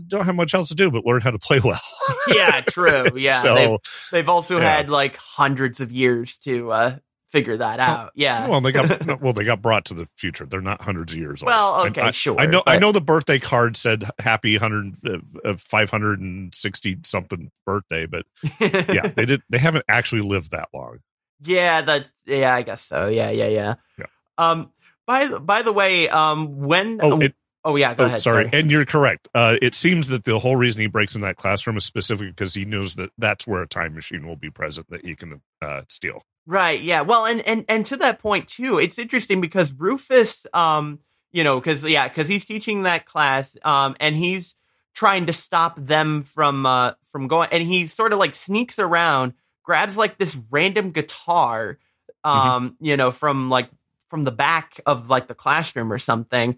[0.07, 1.81] don't have much else to do but learn how to play well.
[2.27, 3.05] yeah, true.
[3.15, 3.79] Yeah, so, they've,
[4.11, 4.75] they've also yeah.
[4.75, 6.97] had like hundreds of years to uh,
[7.31, 8.11] figure that out.
[8.15, 8.47] Yeah.
[8.47, 10.45] Well, they got well, they got brought to the future.
[10.45, 11.47] They're not hundreds of years old.
[11.47, 12.39] Well, okay, I, sure.
[12.39, 12.61] I know.
[12.65, 12.75] But...
[12.75, 18.05] I know the birthday card said happy hundred uh, five hundred and sixty something birthday,
[18.05, 18.25] but
[18.59, 19.41] yeah, they did.
[19.49, 20.99] They haven't actually lived that long.
[21.41, 23.07] Yeah, that's yeah, I guess so.
[23.07, 23.75] Yeah, yeah, yeah.
[23.97, 24.05] Yeah.
[24.37, 24.71] Um.
[25.05, 27.33] By the by the way, um, when oh, it,
[27.65, 28.21] oh yeah, go oh, ahead.
[28.21, 28.43] Sorry.
[28.45, 28.59] sorry.
[28.59, 29.27] and you're correct.
[29.33, 32.53] Uh, it seems that the whole reason he breaks in that classroom is specifically because
[32.53, 35.81] he knows that that's where a time machine will be present that he can uh,
[35.87, 36.21] steal.
[36.49, 36.81] Right.
[36.81, 37.01] Yeah.
[37.01, 40.97] Well, and and and to that point too, it's interesting because Rufus, um,
[41.31, 44.55] you know, because yeah, because he's teaching that class, um, and he's
[44.95, 49.33] trying to stop them from uh from going, and he sort of like sneaks around
[49.61, 51.77] grabs like this random guitar,
[52.25, 52.39] mm-hmm.
[52.39, 52.83] um, mm-hmm.
[52.83, 53.69] you know, from like
[54.07, 56.57] from the back of like the classroom or something.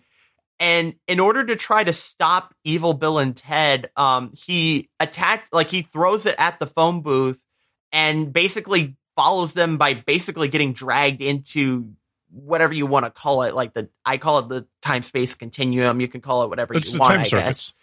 [0.58, 5.70] And in order to try to stop Evil Bill and Ted, um, he attacked like
[5.70, 7.44] he throws it at the phone booth
[7.92, 11.94] and basically follows them by basically getting dragged into
[12.32, 13.54] whatever you want to call it.
[13.54, 16.02] Like the I call it the time space continuum.
[16.02, 17.12] You can call it whatever it's you want.
[17.12, 17.68] I circuits.
[17.68, 17.74] guess.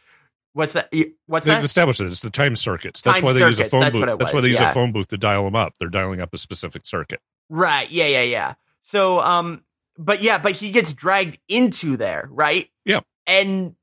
[0.53, 0.93] What's that?
[1.27, 1.53] What's that?
[1.53, 1.65] They've that?
[1.65, 2.09] established it.
[2.09, 3.03] It's the time circuits.
[3.03, 4.19] That's time why they circuits, use a phone that's booth.
[4.19, 4.71] That's why they use yeah.
[4.71, 5.75] a phone booth to dial them up.
[5.79, 7.21] They're dialing up a specific circuit.
[7.49, 7.89] Right.
[7.89, 8.07] Yeah.
[8.07, 8.23] Yeah.
[8.23, 8.55] Yeah.
[8.83, 9.63] So, um,
[9.97, 12.69] but yeah, but he gets dragged into there, right?
[12.85, 13.01] Yeah.
[13.27, 13.77] And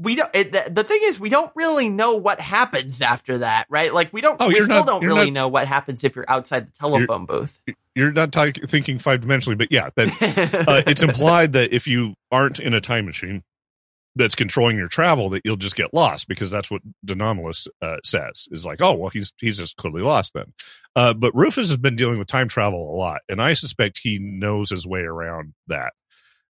[0.00, 0.34] we don't.
[0.34, 3.92] It, the, the, thing is, we don't really know what happens after that, right?
[3.92, 4.36] Like we don't.
[4.40, 7.26] Oh, we still not, don't really not, know what happens if you're outside the telephone
[7.28, 7.60] you're, booth.
[7.94, 10.08] You're not t- thinking five dimensionally, but yeah, that
[10.66, 13.42] uh, it's implied that if you aren't in a time machine,
[14.16, 17.98] that's controlling your travel that you'll just get lost because that's what De Nomolos uh,
[18.04, 20.52] says is like, oh, well, he's, he's just clearly lost then.
[20.96, 24.18] Uh, but Rufus has been dealing with time travel a lot, and I suspect he
[24.18, 25.92] knows his way around that.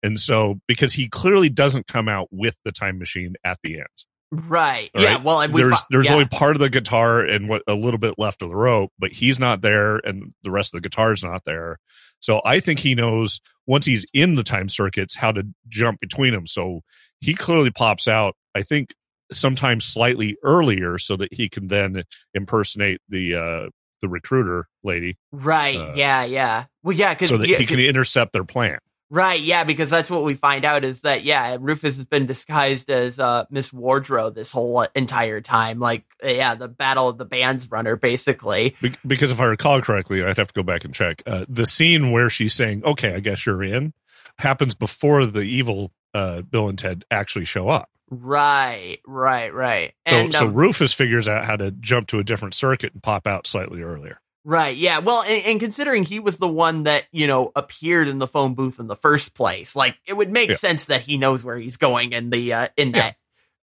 [0.03, 3.87] And so, because he clearly doesn't come out with the time machine at the end.
[4.31, 4.89] Right.
[4.93, 5.21] Yeah.
[5.21, 6.13] Well, there's there's yeah.
[6.13, 9.11] only part of the guitar and what a little bit left of the rope, but
[9.11, 11.77] he's not there, and the rest of the guitar is not there.
[12.19, 16.33] So I think he knows once he's in the time circuits how to jump between
[16.33, 16.47] them.
[16.47, 16.81] So
[17.19, 18.93] he clearly pops out, I think,
[19.31, 23.69] sometimes slightly earlier so that he can then impersonate the uh
[24.01, 25.17] the recruiter lady.
[25.31, 25.77] Right.
[25.77, 26.65] Uh, yeah, yeah.
[26.83, 28.77] Well, yeah, because so that yeah, he can intercept their plan.
[29.09, 32.89] Right, yeah, because that's what we find out is that yeah, Rufus has been disguised
[32.89, 35.79] as uh, Miss Wardrow this whole entire time.
[35.79, 38.75] Like, yeah, the battle of the bands runner, basically.
[38.81, 41.23] Be- because if I recall correctly, I'd have to go back and check.
[41.25, 43.93] Uh, the scene where she's saying, "Okay, I guess you're in,"
[44.37, 47.89] happens before the evil uh, Bill and Ted actually show up.
[48.09, 49.93] Right, right, right.
[50.07, 53.03] So, and, um, so Rufus figures out how to jump to a different circuit and
[53.03, 54.19] pop out slightly earlier.
[54.47, 54.77] Right.
[54.77, 54.99] Yeah.
[54.99, 58.53] Well, and, and, considering he was the one that you know appeared in the phone
[58.53, 60.55] booth in the first place, like it would make yeah.
[60.55, 63.17] sense that he knows where he's going in the uh, in that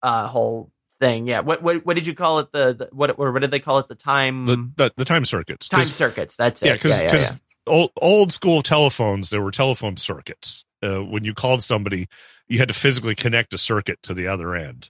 [0.02, 1.28] uh, whole thing.
[1.28, 1.40] Yeah.
[1.40, 2.50] What, what what did you call it?
[2.52, 3.88] The, the what or what did they call it?
[3.88, 5.68] The time the the, the time circuits.
[5.68, 6.36] Time circuits.
[6.36, 6.66] That's it.
[6.66, 6.72] Yeah.
[6.72, 10.64] Because because yeah, old old school telephones, there were telephone circuits.
[10.82, 12.08] Uh, when you called somebody,
[12.48, 14.88] you had to physically connect a circuit to the other end.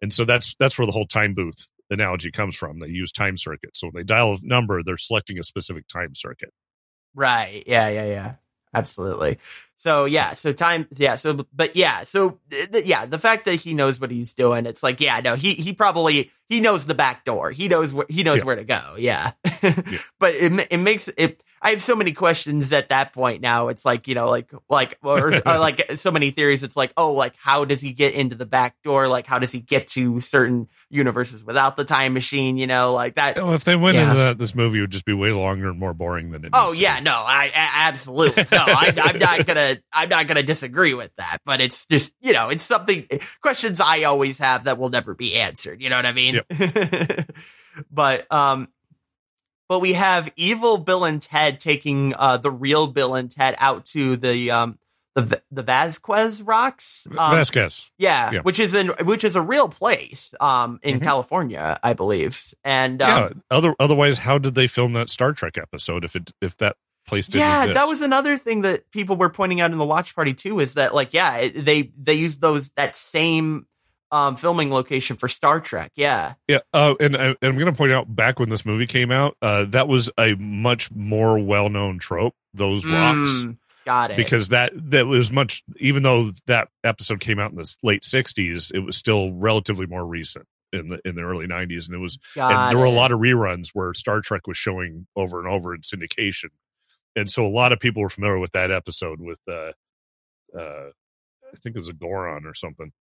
[0.00, 2.78] And so that's that's where the whole time booth analogy comes from.
[2.78, 3.80] They use time circuits.
[3.80, 6.52] So when they dial a number, they're selecting a specific time circuit.
[7.14, 7.64] Right.
[7.66, 8.34] Yeah, yeah, yeah.
[8.74, 9.38] absolutely.
[9.76, 13.74] So yeah, so time, yeah, so but yeah, so th- yeah, the fact that he
[13.74, 17.24] knows what he's doing, it's like yeah, no, he he probably he knows the back
[17.24, 18.44] door, he knows where he knows Yeah.
[18.44, 19.32] where to go, yeah.
[20.20, 21.42] But it it makes it.
[21.62, 23.68] I have so many questions at that point now.
[23.68, 26.62] It's like you know, like like or, or like so many theories.
[26.62, 29.08] It's like oh, like how does he get into the back door?
[29.08, 32.58] Like how does he get to certain universes without the time machine?
[32.58, 33.38] You know, like that.
[33.38, 34.02] Oh, if they went Yeah.
[34.10, 36.50] into that, this movie would just be way longer and more boring than it.
[36.52, 38.58] Oh yeah, no, I, I absolutely no.
[38.58, 41.38] I, I'm not gonna, I'm not gonna disagree with that.
[41.46, 43.06] But it's just, you know, it's something
[43.40, 45.80] questions I always have that will never be answered.
[45.80, 46.33] You know what I mean?
[47.90, 48.68] but um,
[49.68, 53.86] but we have evil Bill and Ted taking uh the real Bill and Ted out
[53.86, 54.78] to the um
[55.14, 57.06] the the Vasquez Rocks.
[57.10, 57.88] Um, Vasquez.
[57.98, 58.40] yeah, Yeah.
[58.40, 61.04] which is in which is a real place um in Mhm.
[61.04, 62.52] California, I believe.
[62.64, 63.28] And um, yeah.
[63.56, 67.28] Other otherwise, how did they film that Star Trek episode if it if that place
[67.28, 67.74] didn't yeah exist?
[67.74, 70.74] that was another thing that people were pointing out in the watch party too is
[70.74, 73.66] that like yeah it, they they used those that same
[74.14, 77.92] um filming location for star trek yeah Yeah, uh, and, and I'm going to point
[77.92, 81.98] out back when this movie came out, uh, that was a much more well known
[81.98, 82.34] trope.
[82.54, 85.64] Those rocks, Mm, got it because that that was much.
[85.78, 90.06] Even though that episode came out in the late '60s, it was still relatively more
[90.06, 92.90] recent in the in the early '90s, and it was got and there were a
[92.90, 96.50] lot of reruns where Star Trek was showing over and over in syndication,
[97.16, 99.72] and so a lot of people were familiar with that episode with uh,
[100.56, 100.90] uh,
[101.52, 102.92] I think it was a Goron or something.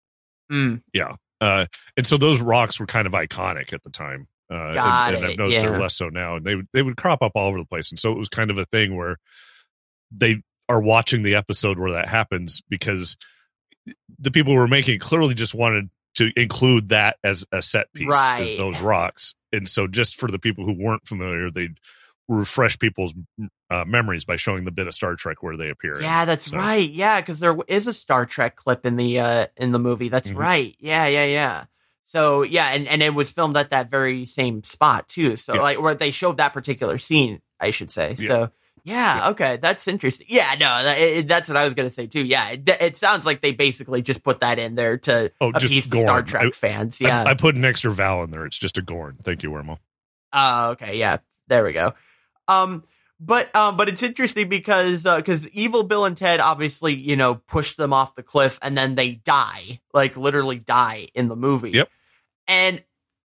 [0.51, 0.81] Mm,
[1.41, 1.65] Uh,
[1.97, 4.27] and so those rocks were kind of iconic at the time.
[4.51, 4.55] Uh,
[5.07, 5.69] and, and I've noticed yeah.
[5.69, 6.35] they're less so now.
[6.35, 7.91] And they would they would crop up all over the place.
[7.91, 9.17] And so it was kind of a thing where
[10.11, 13.17] they are watching the episode where that happens because
[14.19, 17.91] the people who were making it clearly just wanted to include that as a set
[17.93, 18.07] piece,
[18.41, 19.33] as those rocks.
[19.51, 21.77] And so just for the people who weren't familiar, they'd
[22.27, 23.13] refresh people's
[23.69, 25.97] uh, memories by showing the bit of Star Trek where they appear.
[25.97, 26.03] in.
[26.03, 29.47] yeah that's So- right yeah because there is a star trek clip in the uh
[29.57, 30.37] in the movie that's Mhm.
[30.37, 31.65] right yeah yeah yeah
[32.05, 35.61] so yeah and and it was filmed at that very same spot too so Yeah.
[35.61, 38.27] like where they showed that particular scene i should say Yeah.
[38.27, 38.51] so
[38.85, 40.27] yeah, okay, that's interesting.
[40.29, 42.19] Yeah, no, that, it, that's what I was gonna say too.
[42.21, 45.87] Yeah, it, it sounds like they basically just put that in there to Oh, appease
[45.87, 46.99] the Star Trek I- fans.
[46.99, 47.23] Yeah.
[47.25, 48.45] I, put an extra vowel in there.
[48.45, 49.15] It's just a Gorn.
[49.23, 49.77] Thank you, Wormo.
[50.33, 51.93] Oh, okay, yeah, there we go.
[52.47, 52.83] Um,
[53.19, 57.77] but um, but it's interesting because because Evil Bill and Ted obviously you know pushed
[57.77, 61.71] them off the cliff and then they die, like literally die in the movie.
[61.71, 61.89] Yep.
[62.47, 62.83] And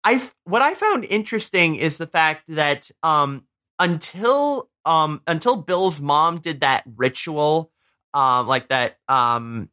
[0.03, 3.43] I what I found interesting is the fact that um
[3.79, 7.71] until um until Bill's mom did that ritual,
[8.13, 9.69] um like that um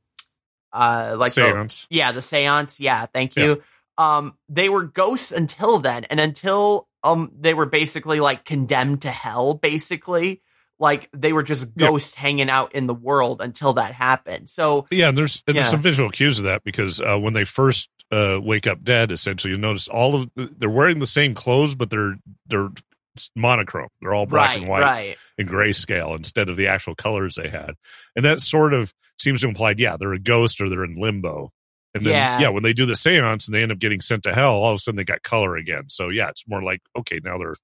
[0.73, 2.81] uh like the, yeah, the seance.
[2.81, 3.63] Yeah, thank you.
[3.99, 9.11] Um, they were ghosts until then, and until um they were basically like condemned to
[9.11, 10.43] hell, basically.
[10.81, 11.89] Like they were just Yeah.
[11.89, 14.49] ghosts hanging out in the world until that happened.
[14.49, 15.71] So Yeah, and there's and there's Yeah.
[15.71, 19.53] some visual cues of that because uh, when they first uh, wake up dead, essentially
[19.53, 22.71] you notice all of the, they're wearing the same clothes, but they're they're
[23.35, 23.89] monochrome.
[24.01, 25.17] They're all black right, and white right.
[25.37, 27.75] and grayscale instead of the actual colors they had,
[28.17, 31.51] and that sort of seems to imply, yeah, they're a ghost or they're in limbo.
[31.99, 32.41] And then, Yeah.
[32.41, 32.49] yeah.
[32.49, 34.77] when they do the seance and they end up getting sent to hell, all of
[34.77, 35.85] a sudden they got color again.
[35.89, 37.55] So yeah, it's more like okay, now they're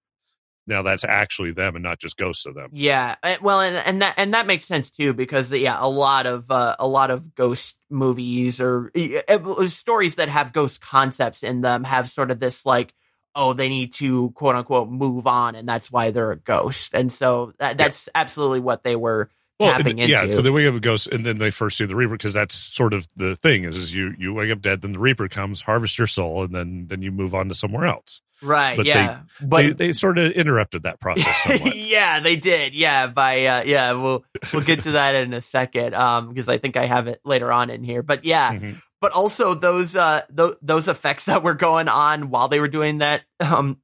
[0.66, 2.70] now that's actually them and not just ghosts of them.
[2.72, 6.26] Yeah, uh, well, and, and that and that makes sense too because yeah, a lot
[6.26, 8.90] of uh, a lot of ghost movies or
[9.28, 12.94] uh, stories that have ghost concepts in them have sort of this like,
[13.34, 17.12] oh, they need to quote unquote move on, and that's why they're a ghost, and
[17.12, 19.28] so that, that's absolutely what they were
[19.60, 20.30] tapping and- yeah.
[20.30, 22.54] So they wake up a ghost, and then they first see the Reaper because that's
[22.54, 25.60] sort of the thing is, is you you wake up dead, then the Reaper comes,
[25.60, 28.20] harvest your soul, and then then you move on to somewhere else.
[28.42, 31.76] right, but yeah, they, but they sort of interrupted that process somewhat.
[31.76, 32.74] yeah, they did.
[32.74, 35.94] Yeah, by uh, yeah, we'll we'll get to that in a second.
[35.94, 38.02] Um, because I think I have it later on in here.
[38.02, 38.82] But yeah, Mhm.
[39.00, 42.98] but also those uh th- those effects that were going on while they were doing
[42.98, 43.78] that um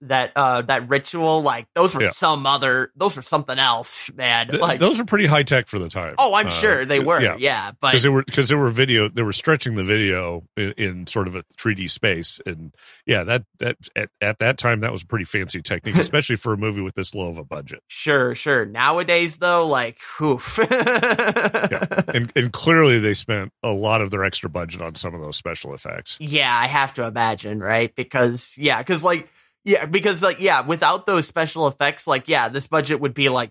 [0.00, 2.10] that uh that ritual like those were Yeah.
[2.10, 5.78] some other those were something else man Th- like those were pretty high tech for
[5.78, 6.16] the time.
[6.18, 8.70] oh i'm Uh, sure they were Yeah, yeah, but because they were because they were
[8.70, 12.74] video they were stretching the video in, in sort of a 3D space, and
[13.06, 16.52] yeah, that that at, at that time that was a pretty fancy technique, especially for
[16.52, 17.80] a movie with this low of a budget.
[17.88, 20.58] sure sure nowadays though like oof.
[22.14, 25.36] And and clearly they spent a lot of their extra budget on some of those
[25.36, 26.16] special effects.
[26.20, 27.94] Yeah, I have to imagine, right?
[27.94, 29.28] Because yeah, because like
[29.64, 33.50] yeah, because like yeah, without those special effects, like yeah, this budget would be like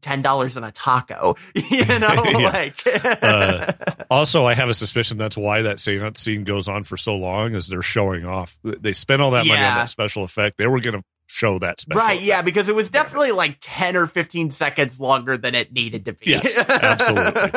[0.00, 1.36] ten dollars in a taco.
[1.54, 3.72] You know, like Uh,
[4.10, 7.68] Also, I have a suspicion that's why that scene goes on for so long, is
[7.68, 8.58] they're showing off.
[8.64, 10.56] They spent all that money on that special effect.
[10.56, 12.00] They were going to show that special.
[12.00, 16.06] Right, yeah, because it was definitely like 10 or 15 seconds longer than it needed
[16.06, 16.32] to be.
[16.32, 17.50] Yes, absolutely.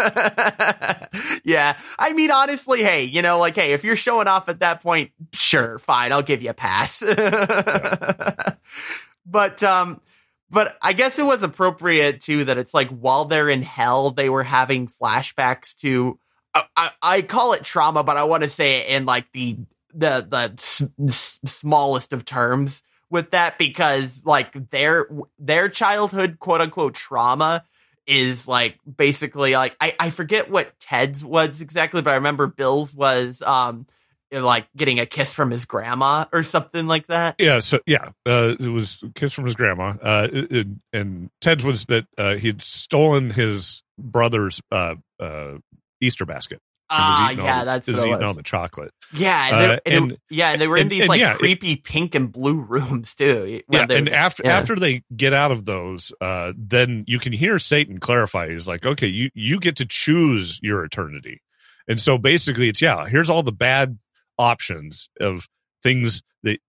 [1.43, 1.77] yeah.
[1.97, 5.11] I mean, honestly, hey, you know, like, hey, if you're showing off at that point,
[5.33, 7.01] sure, fine, I'll give you a pass.
[9.25, 10.01] But, um,
[10.49, 14.27] but I guess it was appropriate too that it's like while they're in hell, they
[14.27, 16.19] were having flashbacks to.
[16.53, 19.57] I, I, I call it trauma, but I want to say it in like the
[19.93, 22.83] the the s- s- smallest of terms
[23.13, 27.63] with that because like their their childhood quote unquote trauma
[28.07, 32.93] is like basically like I, I forget what Ted's was exactly, but I remember Bill's
[32.93, 33.85] was um
[34.31, 37.35] like getting a kiss from his grandma or something like that.
[37.39, 41.63] Yeah, so yeah, uh, it was kiss from his grandma, uh, it- it- and Ted's
[41.63, 45.59] was that uh, he'd stolen his brother's uh, uh,
[46.01, 46.59] Easter basket.
[46.89, 48.91] Ah, all yeah, the- that's was it eating all the chocolate.
[49.13, 51.39] Yeah, and, Uh, and, and- yeah, and they were in and- these like yeah, it-
[51.39, 53.61] creepy pink and blue rooms too.
[53.69, 54.57] Yeah, and after yeah.
[54.57, 58.49] after they get out of those, uh, then you can hear Satan clarify.
[58.51, 61.41] He's like, "Okay, you you get to choose your eternity,"
[61.87, 63.05] and so basically, it's yeah.
[63.07, 63.97] Here's all the bad
[64.37, 65.47] options of
[65.83, 66.59] things that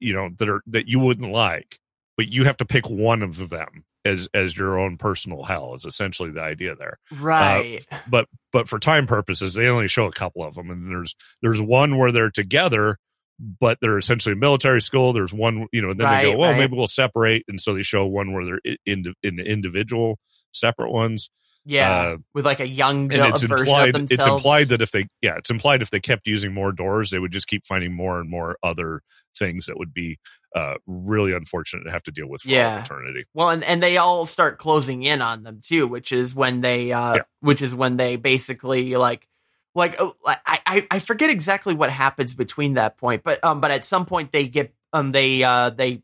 [0.00, 1.78] you know that are that you wouldn't like,
[2.16, 5.74] but you have to pick one of them as as your own personal hell.
[5.74, 6.98] Is essentially the idea there.
[7.12, 11.14] right, But but for time purposes, they only show a couple of them, and there's
[11.42, 12.98] there's one where they're together,
[13.38, 15.12] but they're essentially military school.
[15.12, 16.58] There's one, you know, and then they go, well, right.
[16.58, 20.18] maybe we'll separate, and so they show one where they're in in individual
[20.52, 21.30] separate ones.
[21.64, 24.90] yeah, uh, with like a young And it's version implied of it's implied that if
[24.92, 27.92] they yeah, it's implied if they kept using more doors, they would just keep finding
[27.92, 29.00] more and more other
[29.36, 30.18] things that would be
[30.54, 32.80] uh really unfortunate to have to deal with for Yeah.
[32.80, 33.24] eternity.
[33.34, 36.92] well, and, and they all start closing in on them too, which is when they,
[36.92, 37.22] uh, Yeah.
[37.40, 39.26] which is when they basically like,
[39.74, 43.72] like oh, I, I I forget exactly what happens between that point, but um, but
[43.72, 46.02] at some point they get um they uh they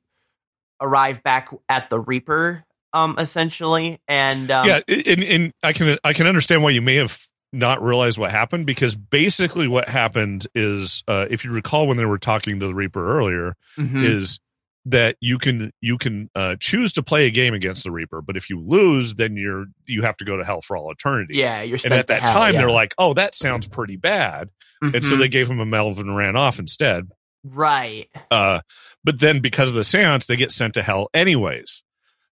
[0.80, 6.12] arrive back at the Reaper um essentially, and um, yeah, and, and I can I
[6.12, 7.16] can understand why you may have
[7.52, 12.04] not realize what happened because basically what happened is uh, if you recall when they
[12.06, 14.04] were talking to the Reaper earlier mhm.
[14.04, 14.38] is
[14.86, 18.36] that you can you can uh, choose to play a game against the Reaper, but
[18.36, 21.36] if you lose, then you're you have to go to hell for all eternity.
[21.36, 22.60] yeah, you're And at that hell, time, yeah.
[22.60, 24.48] they're like, "Oh, that sounds pretty bad,"
[24.80, 25.18] and so Mhm.
[25.18, 27.08] they gave him a Melvin and ran off instead.
[27.44, 28.08] right.
[28.30, 28.60] Uh,
[29.04, 31.82] but then because of the seance, they get sent to hell anyways.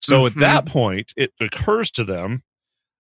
[0.02, 0.40] So at Mhm.
[0.42, 2.44] that point, it occurs to them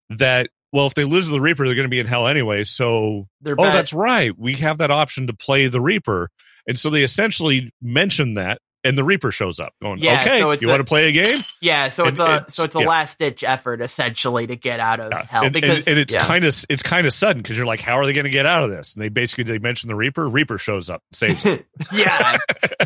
[0.09, 2.63] that well, if they lose the Reaper, they're going to be in hell anyway.
[2.63, 6.29] So They're oh, bad- that's right, we have that option to play the Reaper,
[6.67, 10.51] and so they essentially mention that, and the Reaper shows up, going, Yeah, "Okay, so
[10.51, 12.75] you a- want to play a game?" Yeah, so And it's a it's- so it's
[12.75, 12.87] a yeah.
[12.87, 15.25] last ditch effort essentially to get out of Yeah.
[15.25, 17.81] hell and, because and, and it's kind of it's kind of sudden because you're like,
[17.81, 18.95] how are they going to get out of this?
[18.95, 20.29] And they basically they mention the Reaper.
[20.29, 21.63] Reaper shows up, saves them.
[21.91, 22.37] yeah,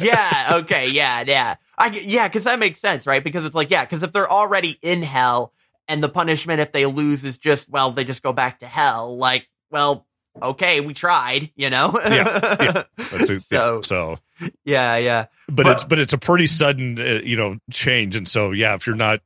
[0.01, 3.23] yeah, okay, yeah, yeah, I yeah, because that makes sense, right?
[3.23, 5.53] Because it's like yeah, because if they're already in hell
[5.87, 9.17] and the punishment if they lose is just well they just go back to hell,
[9.17, 10.05] like well
[10.41, 11.91] okay we tried, you know?
[12.05, 12.83] Yeah, yeah.
[13.11, 14.17] That's a, so yeah, so
[14.63, 18.15] yeah, yeah, but Well- it's but it's a pretty sudden uh, you know change.
[18.15, 19.19] And so yeah if you're not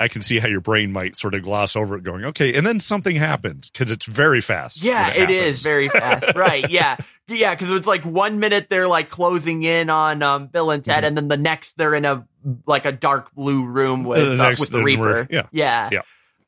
[0.00, 2.66] i can see how your brain might sort of gloss over it going okay and
[2.66, 6.34] then something happens because it's very fast Yeah, when it is very fast.
[6.36, 6.68] right.
[6.68, 6.96] Yeah.
[7.28, 7.54] Yeah.
[7.54, 11.06] Cause it's like one minute they're like closing in on um, Bill and Ted, Mhm.
[11.06, 12.26] and then the next they're in a
[12.66, 15.28] like a dark blue room with, The uh, with the Reaper.
[15.30, 15.46] yeah.
[15.52, 15.88] Yeah.
[15.92, 16.00] Yeah.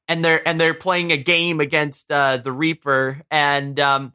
[0.09, 3.23] And they're and they're playing a game against uh, the Reaper.
[3.31, 4.13] And um,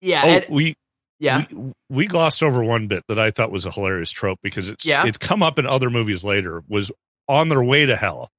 [0.00, 0.22] yeah.
[0.24, 0.74] oh and- we
[1.18, 1.44] yeah.
[1.50, 4.84] we, we glossed over one bit that i thought was a hilarious trope because it's
[4.86, 5.06] Yeah.
[5.06, 6.90] it's come up in other movies later was
[7.28, 8.30] on their way to hell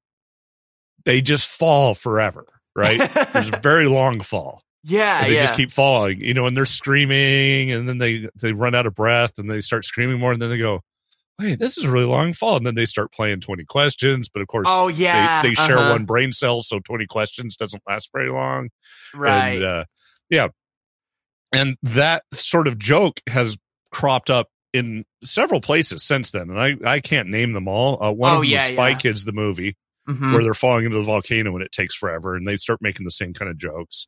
[1.06, 5.24] they just fall forever right there's a very long fall yeah.
[5.24, 5.42] they yeah.
[5.42, 8.94] just keep falling, you know, and they're screaming, and then they they run out of
[8.94, 10.82] breath, and they start screaming more, and then they go,
[11.40, 14.42] "Wait, this is a really long fall," and then they start playing twenty questions, but
[14.42, 14.68] of course.
[14.70, 15.42] oh, yeah.
[15.42, 15.92] they, they share uh-huh.
[15.92, 18.70] one brain cell, so 20 questions doesn't last very long.
[19.16, 19.56] Right.
[19.56, 19.86] And, uh,
[20.30, 20.48] yeah.
[21.54, 23.56] And that sort of joke has
[23.92, 26.50] cropped up in several places since then.
[26.50, 28.04] And I, I can't name them all.
[28.04, 28.96] Uh, one Oh, of them yeah, was Spy yeah.
[28.96, 29.78] Kids, the movie,
[30.10, 30.34] Mhm.
[30.34, 32.36] where they're falling into the volcano and it takes forever.
[32.36, 34.08] And they start making the same kind of jokes.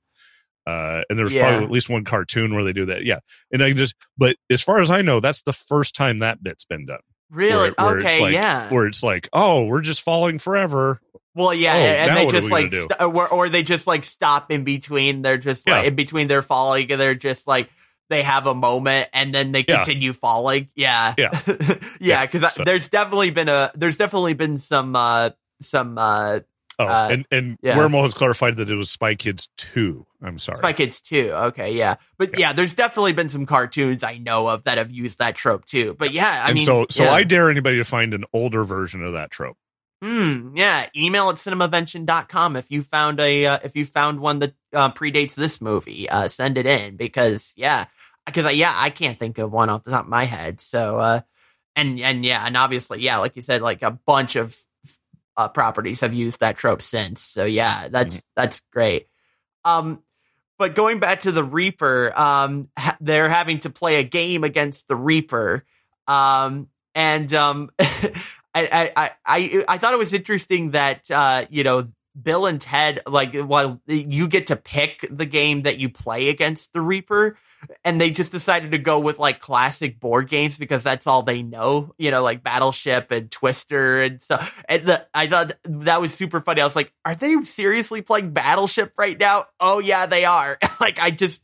[0.68, 1.48] Uh, and there's Yeah.
[1.48, 3.06] probably at least one cartoon where they do that.
[3.06, 3.20] Yeah.
[3.52, 6.66] And I just, but as far as I know, that's the first time that bit's
[6.66, 7.00] been done.
[7.30, 7.72] Really?
[7.78, 8.24] where- where it's okay.
[8.24, 8.70] like- yeah.
[8.70, 11.00] Where it's like, oh, we're just falling forever.
[11.36, 14.64] Well, yeah, Oh, and they just like, st- or, or they just like stop in
[14.64, 15.22] between.
[15.22, 15.88] They're just like Yeah.
[15.90, 17.70] in between their falling, and they're just like
[18.10, 19.78] they have a moment, and then they Yeah.
[19.78, 20.70] continue falling.
[20.76, 21.42] Yeah, Yeah.
[22.00, 22.26] yeah.
[22.26, 25.32] Because So- there's definitely been a there's definitely been some uh
[25.62, 26.40] some uh
[26.78, 27.78] Oh, Uh, and and yeah.
[27.78, 30.06] Wormhole has clarified that it was Spy Kids two.
[30.22, 30.58] I'm sorry.
[30.58, 31.32] Spy Kids two.
[31.32, 32.52] Okay, yeah, but yeah.
[32.52, 35.96] there's definitely been some cartoons I know of that have used that trope too.
[35.98, 37.12] But yeah, I and mean, so so yeah.
[37.14, 39.56] I dare anybody to find an older version of that trope.
[40.06, 44.54] Hmm, yeah, email at cinemavention.com if you found a uh, if you found one that
[44.72, 46.08] uh, predates this movie.
[46.08, 47.86] Uh, send it in because yeah,
[48.24, 50.62] because yeah, I can't think of one off the top of my head.
[50.62, 51.22] So uh,
[51.76, 54.56] and and yeah, and obviously yeah, like you said, like a bunch of
[55.38, 57.24] uh, properties have used that trope since.
[57.24, 59.08] So yeah, that's that's great.
[59.64, 60.04] Um,
[60.60, 64.88] but going back to the Reaper, um, ha- they're having to play a game against
[64.88, 65.66] the Reaper,
[66.08, 67.72] um, and um,
[68.56, 71.90] I, I, I, I thought it was interesting that uh, you know
[72.20, 76.72] Bill and Ted like while you get to pick the game that you play against
[76.72, 77.38] the Reaper,
[77.84, 81.44] and they just decided to go with like classic board games because that's all they
[81.44, 84.64] know, you know, like Battleship and Twister and stuff.
[84.70, 86.62] And the, I thought that was super funny.
[86.62, 89.48] I was like, are they seriously playing Battleship right now?
[89.60, 90.58] Oh yeah, they are.
[90.80, 91.44] like I just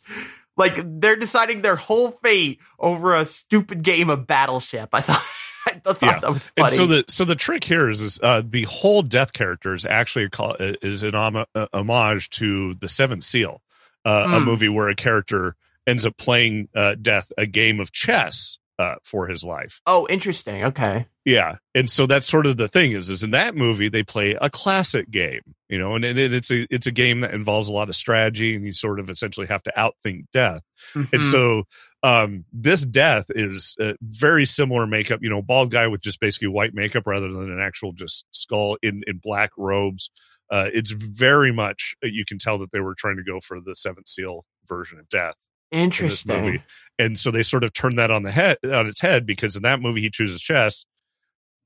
[0.55, 4.89] like they're deciding their whole fate over a stupid game of Battleship.
[4.93, 5.25] I thought.
[5.67, 6.19] I thought Yeah.
[6.19, 6.67] that was funny.
[6.67, 9.85] And so the so the trick here is, is uh, the whole death character is
[9.85, 13.61] actually a call, is an uh, homage to the Seventh Seal,
[14.05, 14.45] uh, a Hmm.
[14.45, 15.55] movie where a character
[15.87, 19.79] ends up playing uh, death a game of chess uh, for his life.
[19.85, 20.63] oh, interesting.
[20.65, 21.05] Okay.
[21.23, 24.35] Yeah, and so that's sort of the thing is is in that movie they play
[24.41, 27.73] a classic game, you know, and, and it's a it's a game that involves a
[27.73, 30.63] lot of strategy, and you sort of essentially have to outthink death.
[30.95, 31.23] And Mhm.
[31.23, 31.63] so
[32.03, 36.47] um this death is uh, very similar makeup you know bald guy with just basically
[36.47, 40.09] white makeup rather than an actual just skull in in black robes
[40.49, 43.61] uh it's very much uh, you can tell that they were trying to go for
[43.61, 45.35] the seventh seal version of death
[45.71, 46.45] in interesting.
[46.45, 46.63] movie
[46.99, 49.63] and so they sort of turn that on the head on its head because in
[49.63, 50.85] that movie he chooses chess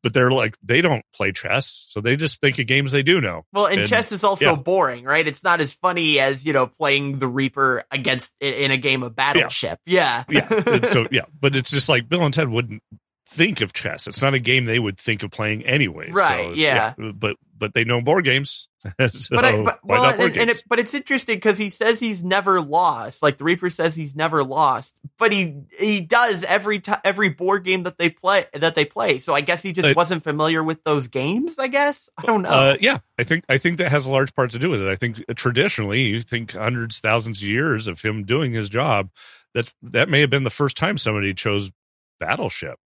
[0.03, 3.19] but they're like they don't play chess so they just think of games they do
[3.19, 4.55] know Well, and, And- chess is also yeah.
[4.55, 5.27] boring, right?
[5.27, 9.01] It's not as funny as you know playing the Reaper against in, in a game
[9.01, 9.79] of Battleship.
[9.85, 12.83] Yeah, yeah and so yeah but it's just like bill and ted wouldn't
[13.27, 16.53] think of chess it's not a game they would think of playing anyway Right, so
[16.53, 18.69] it's- but but they know board games
[19.09, 22.23] so but I, but, well, and, and it, but it's interesting because he says he's
[22.23, 23.23] never lost.
[23.23, 27.63] Like the Reaper says he's never lost, but he he does every time every board
[27.63, 29.17] game that they play that they play.
[29.17, 31.57] So I guess he just Uh, wasn't familiar with those games.
[31.57, 32.49] I guess I don't know.
[32.49, 34.87] uh, yeah, I think I think that has a large part to do with it.
[34.87, 39.09] I think traditionally, you think hundreds, thousands of years of him doing his job.
[39.53, 41.71] That that may have been the first time somebody chose
[42.19, 42.77] Battleship.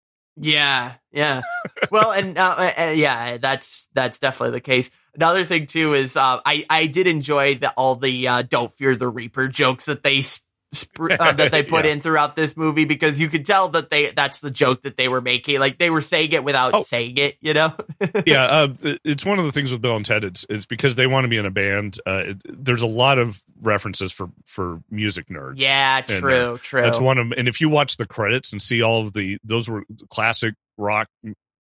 [0.40, 1.42] Yeah, yeah.
[1.90, 4.90] well, and uh, uh, yeah, that's that's definitely the case.
[5.14, 8.94] Another thing too is uh, I I did enjoy the, all the uh, "Don't fear
[8.94, 10.22] the Reaper" jokes that they
[10.74, 11.92] sp- uh, that they put Yeah.
[11.92, 15.08] in throughout this movie because you could tell that they that's the joke that they
[15.08, 15.58] were making.
[15.60, 16.82] Like they were saying it without Oh.
[16.82, 17.74] saying it, you know.
[18.26, 18.68] yeah, uh,
[19.04, 20.24] it's one of the things with Bill and Ted.
[20.24, 21.98] It's it's because they want to be in a band.
[22.06, 25.60] Uh, it, there's a lot of references for for music nerds.
[25.62, 26.82] yeah, And, true, true.
[26.82, 29.68] That's one of, and if you watch the credits and see all of the, those
[29.68, 31.08] were classic rock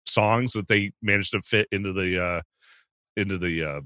[0.06, 2.42] songs that they managed to fit into the, uh,
[3.16, 3.82] into the, uh, uh,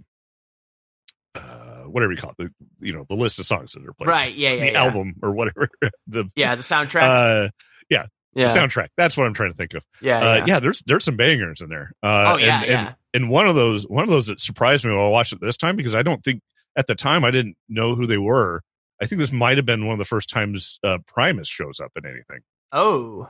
[1.92, 2.52] whatever you call it, the,
[2.86, 4.34] you know, the list of songs that are played, right?
[4.34, 4.84] Yeah, yeah, the yeah.
[4.84, 5.70] album or whatever,
[6.08, 7.02] the, Yeah, the soundtrack.
[7.04, 7.50] uh,
[7.90, 8.88] yeah, the soundtrack.
[8.98, 9.84] That's what I'm trying to think of.
[10.02, 10.44] yeah, Uh, yeah.
[10.48, 11.92] yeah, there's, there's some bangers in there.
[12.02, 12.80] Uh, Oh, yeah, and, yeah.
[12.88, 15.42] And, and one of those, one of those that surprised me when I watched it
[15.42, 16.42] this time, because I don't think
[16.76, 18.62] at the time I didn't know who they were.
[19.02, 21.92] I think this might have been one of the first times, uh, Primus shows up
[21.98, 22.40] in anything.
[22.72, 23.28] Oh,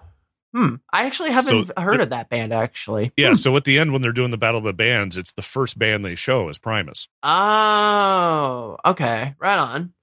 [0.54, 0.76] hmm.
[0.92, 2.54] I actually haven't So- heard of that band.
[2.54, 5.34] Actually, Yeah, so at the end when they're doing the battle of the bands, it's
[5.34, 7.08] the first band they show is Primus.
[7.24, 9.36] Oh, okay.
[9.40, 9.94] Right on.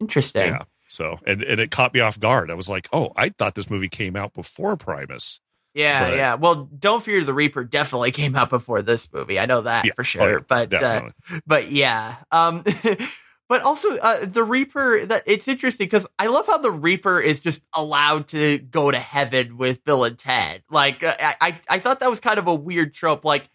[0.00, 0.52] Interesting.
[0.52, 0.62] Yeah.
[0.88, 2.50] So and and it caught me off guard.
[2.50, 5.40] I was like, "Oh, I thought this movie came out before Primus."
[5.74, 6.34] Yeah, But- yeah.
[6.36, 9.38] Well, Don't Fear the Reaper definitely came out before this movie.
[9.40, 9.92] I know that Yeah.
[9.94, 10.32] for Oh, sure.
[10.32, 11.10] yeah, but uh,
[11.46, 12.16] but yeah.
[12.30, 12.62] Um
[13.48, 17.40] but also uh the Reaper that it's interesting cuz I love how the Reaper is
[17.40, 20.62] just allowed to go to heaven with Bill and Ted.
[20.70, 23.48] Like uh, I I, I thought that was kind of a weird trope like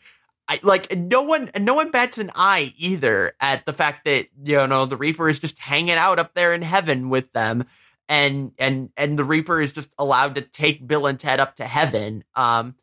[0.47, 4.67] I, like no one no one bats an eye either at the fact that you
[4.67, 7.63] know the Reaper is just hanging out up there in heaven with them
[8.09, 11.65] and and and the Reaper is just allowed to take Bill and Ted up to
[11.65, 12.75] heaven um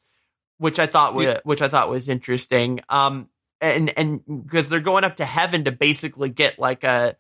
[0.59, 1.41] which I thought was Yeah.
[1.45, 3.29] which I thought was interesting um
[3.61, 7.17] and and because they're going up to heaven to basically get like a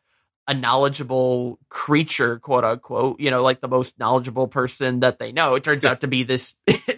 [0.46, 5.54] a knowledgeable creature quote unquote you know like the most knowledgeable person that they know
[5.54, 6.54] it turns out to be this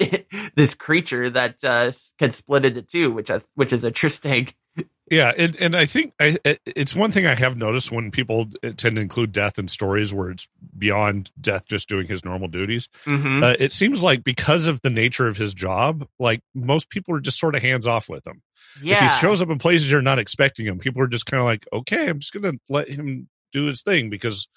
[0.54, 4.48] this creature that uh can split into two which I, which is interesting
[5.10, 8.94] Yeah, and, and I think I, it's one thing I have noticed when people tend
[8.94, 10.46] to include death in stories where it's
[10.78, 12.88] beyond death just doing his normal duties.
[13.06, 13.42] Mm-hmm.
[13.42, 17.20] Uh, it seems like because of the nature of his job, like most people are
[17.20, 18.40] just sort of hands off with him.
[18.82, 19.04] Yeah.
[19.04, 21.44] If he shows up in places you're not expecting him, people are just kind of
[21.46, 24.48] like, okay, I'm just going to let him do his thing because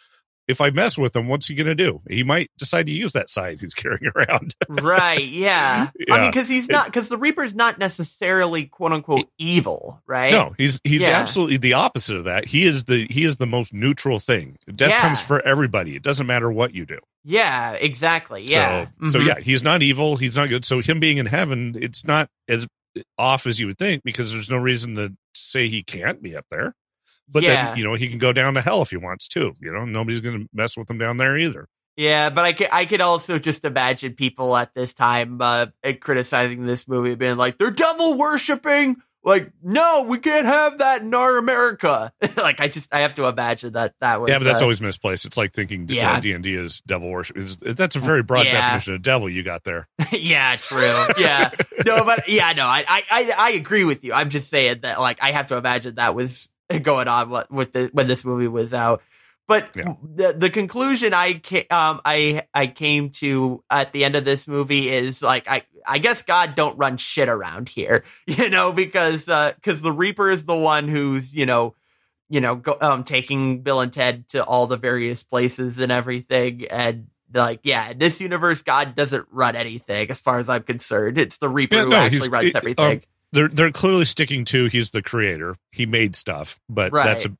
[0.45, 2.01] if I mess with him, what's he going to do?
[2.09, 4.53] He might decide to use that scythe he's carrying around.
[4.67, 5.25] right.
[5.25, 5.89] Yeah.
[6.11, 10.31] I mean, because he's not, because the Reaper's not necessarily quote unquote evil, right?
[10.33, 11.17] No, he's he's Yeah.
[11.17, 12.43] absolutely the opposite of that.
[12.45, 14.57] He is the he is the most neutral thing.
[14.75, 14.99] Death Yeah.
[14.99, 15.95] comes for everybody.
[15.95, 16.99] It doesn't matter what you do.
[17.23, 18.43] Yeah, exactly.
[18.45, 18.87] Yeah.
[19.05, 19.27] So so Mhm.
[19.27, 20.17] yeah, he's not evil.
[20.17, 20.65] He's not good.
[20.65, 22.67] So him being in heaven, it's not as
[23.17, 26.45] off as you would think because there's no reason to say he can't be up
[26.51, 26.75] there.
[27.27, 27.67] But yeah.
[27.67, 29.53] then you know he can go down to hell if he wants to.
[29.59, 31.67] You know nobody's going to mess with him down there either.
[31.95, 35.67] Yeah, but I could I could also just imagine people at this time uh,
[36.01, 41.13] criticizing this movie, being like, "They're devil worshipping." Like, no, we can't have that in
[41.13, 42.11] our America.
[42.37, 44.81] like, I just I have to imagine that that was yeah, but that's uh, always
[44.81, 45.25] misplaced.
[45.25, 46.19] It's like thinking Yeah.
[46.19, 47.37] D and D is devil worship.
[47.37, 48.59] Is that's a very broad Yeah.
[48.59, 49.87] definition of devil you got there.
[50.11, 50.81] yeah, true.
[51.17, 51.51] Yeah,
[51.85, 54.11] no, but yeah, no, I, I I I agree with you.
[54.13, 56.49] I'm just saying that like I have to imagine that was
[56.81, 59.01] going on what with the when this movie was out.
[59.47, 59.93] But Yeah.
[60.15, 64.47] the the conclusion I ca- um I I came to at the end of this
[64.47, 69.27] movie is like I I guess God don't run shit around here, you know, because
[69.27, 71.75] uh because the Reaper is the one who's you know
[72.29, 76.65] you know go, um taking Bill and Ted to all the various places and everything
[76.71, 81.17] and like yeah in this universe God doesn't run anything as far as I'm concerned
[81.17, 84.67] it's the Reaper Yeah, who actually runs it- um, everything they're they're clearly sticking to
[84.67, 85.55] he's the creator.
[85.71, 87.05] He made stuff, but Right.
[87.05, 87.35] that's a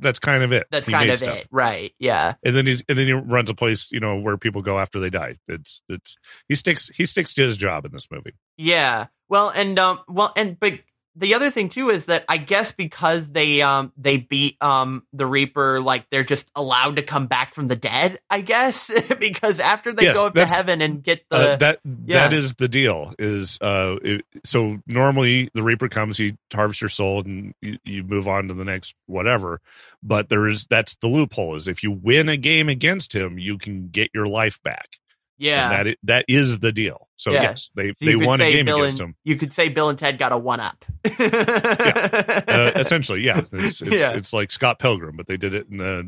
[0.00, 0.66] that's kind of it.
[0.70, 1.38] that's He kind of stuff.
[1.40, 4.36] it right yeah And then he's and then he runs a place, you know, where
[4.36, 5.38] people go after they die.
[5.48, 6.16] It's it's
[6.48, 8.32] he sticks he sticks to his job in this movie.
[8.56, 9.06] Yeah.
[9.28, 10.74] Well, and um, well, and but
[11.16, 15.26] the other thing too is that I guess because they um they beat um the
[15.26, 18.18] Reaper, like they're just allowed to come back from the dead.
[18.30, 21.80] I guess because after they Yes, go up to heaven and get the uh, that
[22.06, 22.28] yeah.
[22.28, 23.14] that is the deal.
[23.18, 28.04] Is uh, it, so normally the Reaper comes, he harvests your soul, and you, you
[28.04, 29.60] move on to the next whatever.
[30.02, 33.58] But there is that's the loophole is if you win a game against him, you
[33.58, 34.96] can get your life back.
[35.42, 35.78] Yeah.
[35.80, 37.08] and that that is the deal.
[37.16, 37.42] So Yeah.
[37.42, 39.16] yes, they So they won a game Bill against and, him.
[39.24, 40.84] You could say Bill and Ted got a one up.
[42.52, 44.14] Uh, essentially, yeah, it's it's, Yeah.
[44.14, 46.02] it's like Scott Pilgrim, but they did it in a uh,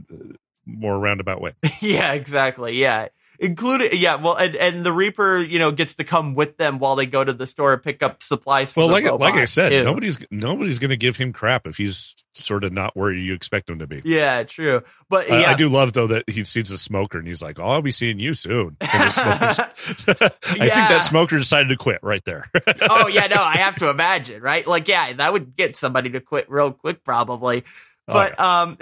[0.66, 1.52] more roundabout way.
[1.80, 2.76] yeah, exactly.
[2.76, 3.08] Yeah.
[3.38, 6.94] Including yeah, well and, and the Reaper, you know, gets to come with them while
[6.96, 9.70] they go to the store and pick up supplies for Well, like like I said,
[9.70, 9.82] too.
[9.82, 13.68] nobody's nobody's going to give him crap if he's sort of not where you expect
[13.68, 14.02] him to be.
[14.04, 14.82] Yeah, true.
[15.08, 17.58] But I- yeah, I do love though that he sees a smoker and he's like,
[17.58, 19.58] "Oh, I'll be seeing you soon." And the smoker's-
[20.08, 20.28] I
[20.58, 22.48] think that smoker decided to quit right there.
[22.82, 24.66] oh yeah, no, I have to imagine, right?
[24.66, 27.64] Like, yeah, that would get somebody to quit real quick, probably.
[28.06, 28.78] Oh, But um,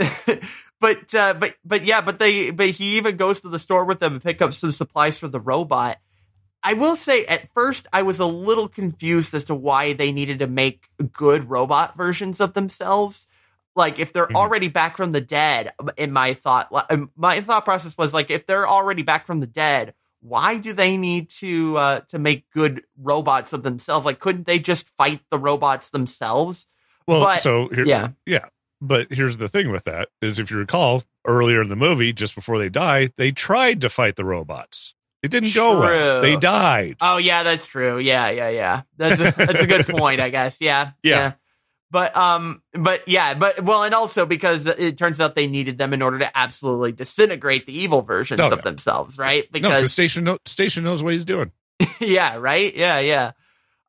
[0.82, 4.00] but uh, but but yeah, but they but he even goes to the store with
[4.00, 5.96] them and pick up some supplies for the robot.
[6.62, 10.40] I will say, at first, I was a little confused as to why they needed
[10.40, 13.26] to make good robot versions of themselves.
[13.74, 14.36] Like, if they're Mhm.
[14.36, 16.70] already back from the dead, in my thought,
[17.16, 20.96] my thought process was like, if they're already back from the dead, why do they
[20.96, 24.04] need to uh, to make good robots of themselves?
[24.06, 26.66] Like, couldn't they just fight the robots themselves?
[27.08, 27.86] well, but- so here,
[28.26, 28.44] Yeah,
[28.84, 32.34] But here's the thing with that is if you recall earlier in the movie, just
[32.34, 34.92] before they die, they tried to fight the robots.
[35.22, 36.20] It didn't go well.
[36.20, 36.96] They died.
[37.00, 37.98] Oh yeah, that's true.
[38.00, 38.82] Yeah, yeah, yeah.
[38.96, 40.60] That's a, that's a good point, I guess.
[40.60, 41.34] Yeah, Yeah.
[41.92, 45.92] But um, but yeah, but well, and also because it turns out they needed them
[45.92, 48.62] in order to absolutely disintegrate the evil versions Oh, of yeah.
[48.62, 49.44] themselves, right?
[49.44, 51.52] no, because Because station station knows what he's doing.
[52.00, 52.74] yeah, right.
[52.74, 53.32] Yeah, yeah.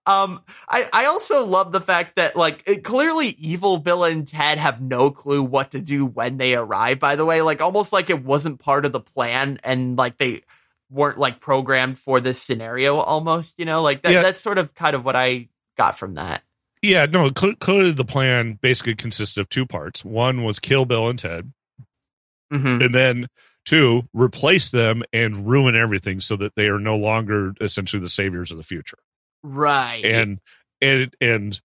[0.06, 4.58] Um, I I also love the fact that like it, clearly evil Bill and Ted
[4.58, 7.00] have no clue what to do when they arrive.
[7.00, 10.42] By the way, like almost like it wasn't part of the plan, and like they
[10.90, 12.98] weren't like programmed for this scenario.
[12.98, 14.12] Almost, you know, like that.
[14.12, 14.22] Yeah.
[14.22, 15.48] That's sort of kind of what I
[15.78, 16.44] got from that.
[16.82, 20.04] Yeah, no, cl- clearly the plan basically consisted of two parts.
[20.04, 21.54] One was kill Bill and Ted,
[22.52, 23.28] hmm and then
[23.64, 28.52] two, replace them and ruin everything so that they are no longer essentially the saviors
[28.52, 28.98] of the future.
[29.44, 30.04] Right.
[30.06, 30.40] And
[30.82, 31.62] and and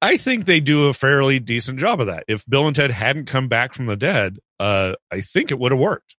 [0.00, 2.24] I think they do a fairly decent job of that.
[2.28, 5.72] If Bill and Ted hadn't come back from the dead, uh, I think it would
[5.72, 6.16] have worked.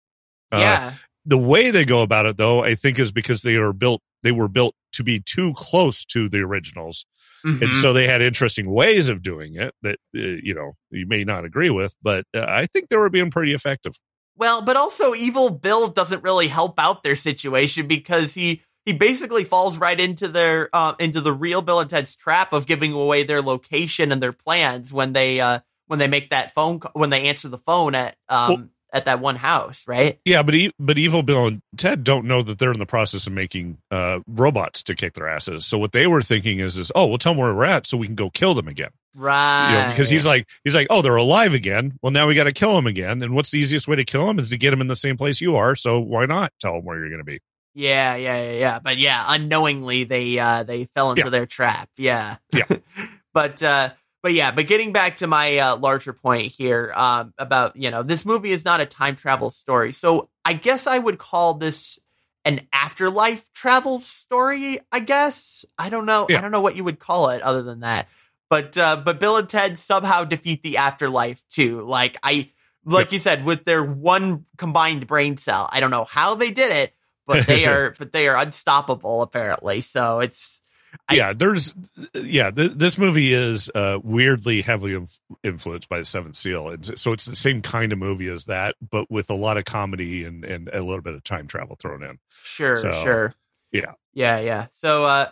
[0.52, 0.94] Uh, yeah.
[1.26, 4.32] the way they go about it though i think is because they are built they
[4.32, 7.08] were built to be too close to the originals
[7.44, 7.74] and Mhm.
[7.74, 11.44] so they had interesting ways of doing it that uh, you know you may not
[11.44, 13.94] agree with but uh, i think they were being pretty effective
[14.38, 19.44] Well, but also evil Bill doesn't really help out their situation because he he basically
[19.44, 23.24] falls right into their uh, into the real Bill and Ted's trap of giving away
[23.24, 27.10] their location and their plans when they uh, when they make that phone call, when
[27.10, 30.20] they answer the phone at um, well, at that one house, right?
[30.24, 33.26] Yeah, but e- but evil Bill and Ted don't know that they're in the process
[33.26, 35.66] of making uh, robots to kick their asses.
[35.66, 37.98] So what they were thinking is, is oh, we'll tell them where we're at so
[37.98, 39.70] we can go kill them again, right?
[39.70, 41.98] You know, because he's like he's like, oh, they're alive again.
[42.02, 43.24] Well, now we got to kill them again.
[43.24, 45.18] And what's the easiest way to kill them is to get them in the same
[45.18, 45.76] place you are.
[45.76, 47.40] So why not tell them where you're going to be?
[47.74, 48.80] Yeah, yeah, yeah, yeah.
[48.80, 51.30] But yeah, unknowingly they uh they fell into yeah.
[51.30, 51.90] their trap.
[51.98, 52.38] Yeah.
[52.54, 52.66] Yeah.
[53.34, 53.92] but uh
[54.24, 58.04] but yeah, but getting back to my uh, larger point here um, about you know
[58.04, 62.00] this movie is not a time travel story, so I guess I would call this
[62.46, 64.80] an afterlife travel story.
[64.94, 66.28] I guess I don't know.
[66.30, 66.38] Yeah.
[66.38, 68.08] I don't know what you would call it other than that.
[68.50, 71.82] But uh, but Bill and Ted somehow defeat the afterlife too.
[71.82, 72.52] Like I
[72.86, 75.70] like you said with their one combined brain cell.
[75.70, 76.94] I don't know how they did it,
[77.26, 79.82] but they are but they are unstoppable apparently.
[79.82, 80.62] So it's
[81.10, 81.76] I, yeah, there's
[82.14, 87.00] yeah, th- this movie is uh, weirdly heavily inf- influenced by the Seventh Seal, and
[87.00, 90.24] so it's the same kind of movie as that, but with a lot of comedy
[90.24, 92.20] and and a little bit of time travel thrown in.
[92.44, 93.34] Sure, so, sure.
[93.72, 94.68] Yeah, yeah, yeah.
[94.72, 95.30] So, uh,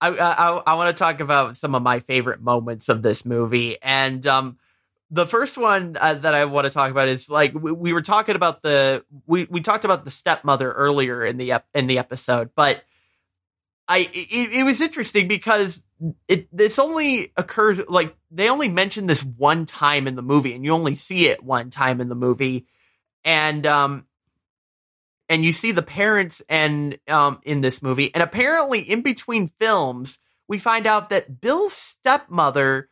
[0.00, 3.80] I I, I want to talk about some of my favorite moments of this movie,
[3.80, 4.58] and um,
[5.10, 8.02] the first one uh, that I want to talk about is like we, we were
[8.02, 11.98] talking about the we we talked about the stepmother earlier in the ep- in the
[11.98, 12.82] episode, but
[13.88, 15.82] I it, it, was interesting because
[16.26, 20.64] it this only occurs like they only mention this one time in the movie, and
[20.64, 22.66] you only see it one time in the movie,
[23.24, 24.06] and um,
[25.28, 30.18] and you see the parents and um in this movie, and apparently in between films,
[30.48, 32.88] we find out that Bill's stepmother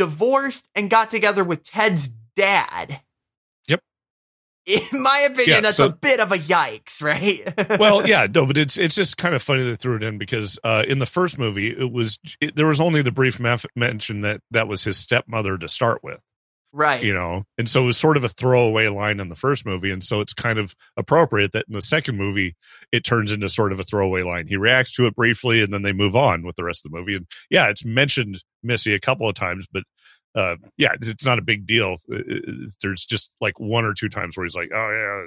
[0.00, 3.00] divorced and got together with Ted's dad
[3.68, 3.80] Yep.
[4.92, 7.54] in my opinion, yeah, that's so, a bit of a yikes, right?
[7.80, 10.58] well, yeah, no, but it's it's just kind of funny they threw it in because
[10.64, 13.38] uh, in the first movie, it was it, there was only the brief
[13.76, 16.20] mention that that was his stepmother to start with,
[16.72, 17.02] right?
[17.02, 19.90] You know, and so it was sort of a throwaway line in the first movie,
[19.90, 22.56] and so it's kind of appropriate that in the second movie
[22.92, 24.46] it turns into sort of a throwaway line.
[24.46, 26.98] He reacts to it briefly, and then they move on with the rest of the
[26.98, 29.84] movie, and yeah, it's mentioned Missy a couple of times, but
[30.34, 31.96] uh, yeah, it's not a big deal.
[32.82, 35.26] There's just like one or two times where he's like, oh yeah,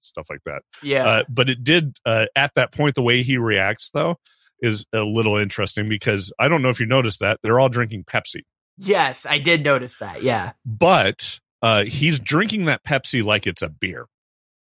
[0.00, 0.62] stuff like that.
[0.82, 1.06] Yeah.
[1.06, 2.94] Uh, but it did uh, at that point.
[2.94, 4.16] The way he reacts though
[4.60, 8.04] is a little interesting because I don't know if you noticed that they're all drinking
[8.04, 8.42] Pepsi.
[8.82, 10.22] Yes, I did notice that.
[10.22, 10.52] Yeah.
[10.64, 14.06] But uh, he's drinking that Pepsi like it's a beer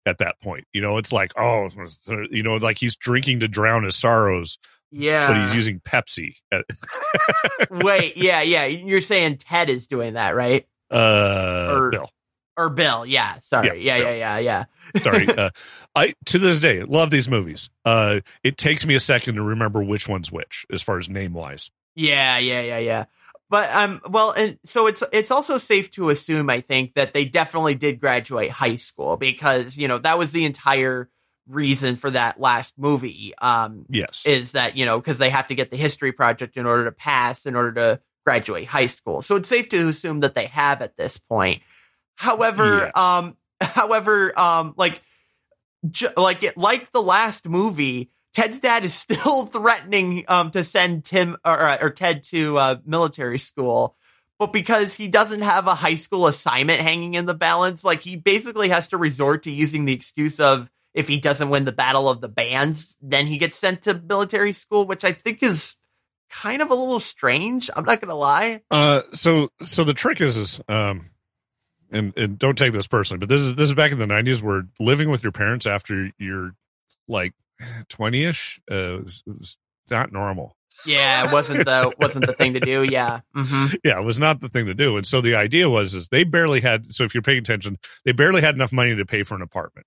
[0.05, 0.65] at that point.
[0.73, 1.69] You know, it's like, oh,
[2.29, 4.57] you know, like he's drinking to drown his sorrows
[4.91, 5.27] yeah.
[5.27, 6.35] But he's using Pepsi.
[7.69, 8.65] Wait, yeah, yeah.
[8.65, 10.67] You're saying Ted is doing that, right?
[10.89, 12.09] Uh or, Bill.
[12.57, 13.39] Or Bill, yeah.
[13.39, 13.83] Sorry.
[13.83, 14.65] Yeah, yeah, yeah, yeah,
[14.95, 15.01] yeah.
[15.03, 15.27] sorry.
[15.27, 15.51] Uh,
[15.95, 17.69] I to this day love these movies.
[17.85, 21.33] Uh it takes me a second to remember which one's which as far as name
[21.33, 21.69] wise.
[21.95, 23.05] Yeah, yeah, yeah, yeah.
[23.49, 27.25] But um well and so it's it's also safe to assume I think that they
[27.25, 31.09] definitely did graduate high school because, you know, that was the entire
[31.47, 33.33] reason for that last movie.
[33.41, 36.65] Um, yes, is that you know because they have to get the history project in
[36.65, 39.21] order to pass in order to graduate high school.
[39.21, 41.61] So it's safe to assume that they have at this point.
[42.15, 42.91] However, yes.
[42.95, 45.01] um, however, um, like,
[45.89, 48.11] ju- like it, like the last movie.
[48.33, 53.39] Ted's dad is still threatening um, to send Tim or, or Ted to uh, military
[53.39, 53.95] school,
[54.37, 58.15] but because he doesn't have a high school assignment hanging in the balance, like he
[58.15, 62.09] basically has to resort to using the excuse of if he doesn't win the battle
[62.09, 65.75] of the bands, then he gets sent to military school, which I think is
[66.29, 67.69] kind of a little strange.
[67.75, 68.61] I'm not gonna lie.
[68.71, 71.09] Uh, so so the trick is, is um,
[71.91, 74.41] and and don't take this personally, but this is this is back in the '90s
[74.41, 76.51] where living with your parents after you're
[77.07, 77.33] like
[77.89, 79.57] 20 ish uh, is, is
[79.89, 80.55] not normal.
[80.85, 82.83] Yeah, it wasn't the wasn't the thing to do.
[82.83, 83.75] Yeah, mm-hmm.
[83.83, 84.97] yeah, it was not the thing to do.
[84.97, 86.93] And so the idea was is they barely had.
[86.93, 89.85] So if you're paying attention, they barely had enough money to pay for an apartment.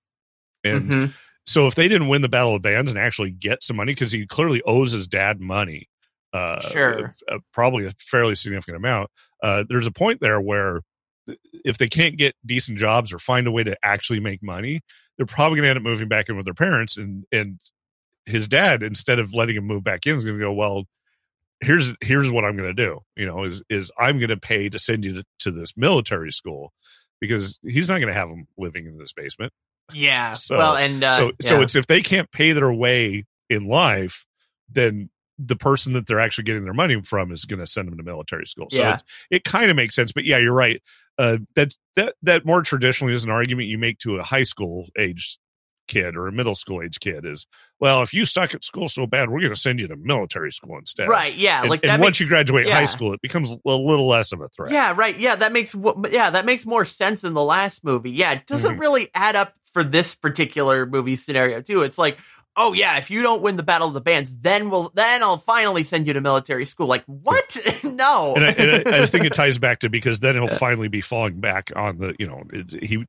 [0.64, 1.10] And mm-hmm.
[1.46, 4.12] so if they didn't win the Battle of Bands and actually get some money, because
[4.12, 5.88] he clearly owes his dad money,
[6.32, 9.10] uh, sure, uh, probably a fairly significant amount.
[9.42, 10.82] Uh, there's a point there where
[11.64, 14.80] if they can't get decent jobs or find a way to actually make money,
[15.16, 16.96] they're probably going to end up moving back in with their parents.
[16.96, 17.60] And and
[18.26, 20.84] his dad, instead of letting him move back in, is going to go, well,
[21.60, 23.00] here's here's what I'm going to do.
[23.16, 26.32] You know, is is I'm going to pay to send you to, to this military
[26.32, 26.72] school
[27.20, 29.52] because he's not going to have him living in this basement.
[29.92, 30.34] Yeah.
[30.42, 31.32] So, well, and uh, so yeah.
[31.40, 34.26] so it's if they can't pay their way in life,
[34.70, 37.96] then the person that they're actually getting their money from is going to send them
[37.96, 38.68] to military school.
[38.70, 38.98] So yeah.
[39.30, 40.12] it kind of makes sense.
[40.12, 40.82] But yeah, you're right.
[41.22, 44.88] Uh, that's that that more traditionally is an argument you make to a high school
[44.98, 45.38] age
[45.88, 47.46] kid or a middle school age kid is,
[47.80, 50.50] well, if you suck at school so bad, we're going to send you to military
[50.50, 51.08] school instead.
[51.08, 51.34] Right?
[51.34, 51.60] Yeah.
[51.60, 52.74] And, like and that once makes- you graduate yeah.
[52.74, 54.72] high school, it becomes a little less of a threat.
[54.72, 55.16] Yeah, right.
[55.16, 55.74] Yeah, that makes
[56.10, 58.10] yeah, that makes more sense in the last movie.
[58.12, 58.80] Yeah, it doesn't Mhm.
[58.80, 61.82] really add up for this particular movie scenario too.
[61.82, 62.18] It's like,
[62.56, 65.38] oh yeah, if you don't win the battle of the bands, then we'll then I'll
[65.38, 66.86] finally send you to military school.
[66.86, 67.56] Like what?
[67.84, 68.34] no.
[68.36, 71.00] and I, and I, I think it ties back to because then he'll finally be
[71.00, 72.42] falling back on the you know
[72.80, 73.06] he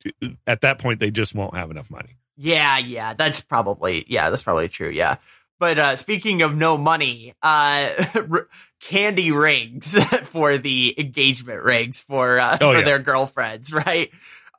[0.47, 2.17] at that point they just won't have enough money.
[2.35, 4.89] Yeah, yeah, that's probably yeah, that's probably true.
[4.89, 5.17] Yeah,
[5.59, 8.47] but uh, speaking of no money, uh, r-
[8.81, 9.95] candy rings
[10.31, 12.85] for the engagement rings for uh, Oh, for yeah.
[12.85, 14.09] their girlfriends, right?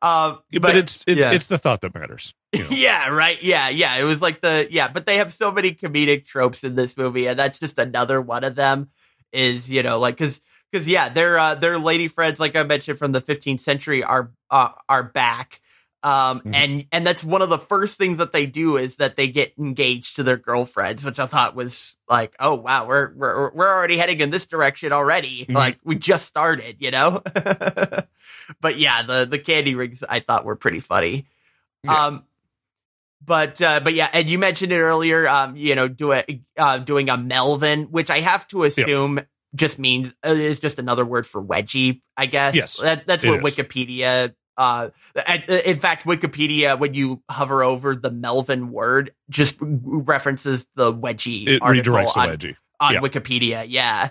[0.00, 1.32] Um, But, it's it's, yeah.
[1.32, 2.34] it's the thought that matters.
[2.54, 2.70] You know.
[2.70, 3.42] yeah, right.
[3.42, 3.96] Yeah, yeah.
[3.96, 7.26] It was like the yeah, but they have so many comedic tropes in this movie,
[7.26, 8.88] and that's just another one of them.
[9.32, 10.40] Is you know like because
[10.70, 14.30] because yeah, their uh, their lady friends, like I mentioned from the 15th century, are
[14.50, 15.60] uh, are back.
[16.02, 16.54] Um Mhm.
[16.54, 19.54] and and that's one of the first things that they do is that they get
[19.58, 23.96] engaged to their girlfriends, which I thought was like, oh wow, we're we're we're already
[23.96, 25.46] heading in this direction already.
[25.48, 25.54] Mhm.
[25.54, 27.22] Like we just started, you know.
[28.60, 31.26] but yeah, the the candy rings I thought were pretty funny.
[31.84, 32.06] Yeah.
[32.06, 32.24] Um,
[33.24, 35.26] but uh, but yeah, and you mentioned it earlier.
[35.28, 36.24] Um, you know, do a,
[36.58, 39.20] uh, doing a Melvin, which I have to assume
[39.54, 42.00] just means uh, is just another word for wedgie.
[42.16, 42.54] I guess.
[42.54, 43.56] Yes, that, that's what is.
[43.56, 44.34] Wikipedia.
[44.56, 44.90] Uh,
[45.48, 51.62] in fact, Wikipedia, when you hover over the Melvin word, just references the wedgie It
[51.62, 52.56] article redirects the on, wedgie.
[52.78, 52.94] on.
[52.96, 53.66] Wikipedia.
[53.68, 54.10] Yeah.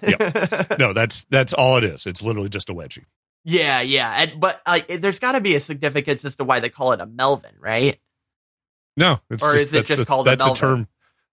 [0.79, 2.05] No, that's that's all it is.
[2.07, 3.05] It's literally just a wedgie.
[3.45, 4.11] yeah, yeah.
[4.11, 6.99] And, but uh, there's got to be a significance as to why they call it
[6.99, 7.99] a Melvin, right?
[8.97, 10.59] No, it's Or just, is it that's just a, called that's a Melvin?
[10.59, 10.87] term.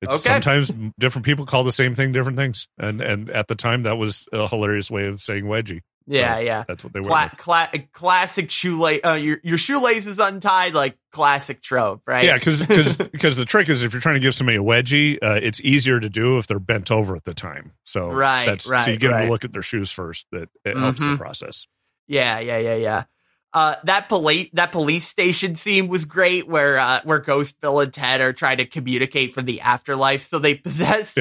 [0.07, 0.17] Okay.
[0.17, 3.97] Sometimes different people call the same thing different things, and and at the time that
[3.99, 5.83] was a hilarious way of saying wedgie.
[6.07, 6.65] Yeah, So yeah.
[6.67, 7.07] That's what they were.
[7.09, 9.01] Cla- cla- classic shoelace.
[9.05, 12.25] Uh, your your shoelace is untied, like classic trope, right?
[12.25, 15.39] Yeah, because because the trick is if you're trying to give somebody a wedgie, uh,
[15.43, 17.73] it's easier to do if they're bent over at the time.
[17.85, 20.27] So Right, that's, so you get them to look at their shoes first.
[20.33, 21.19] That it helps the Mhm.
[21.19, 21.67] process.
[22.09, 23.05] yeah, yeah, yeah, yeah.
[23.53, 27.93] Uh, that police that police station scene was great, where uh, where Ghost Bill and
[27.93, 30.23] Ted are trying to communicate from the afterlife.
[30.25, 31.17] So they possess,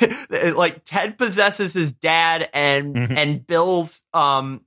[0.30, 3.16] like Ted possesses his dad, and Mhm.
[3.16, 4.60] and Bill's um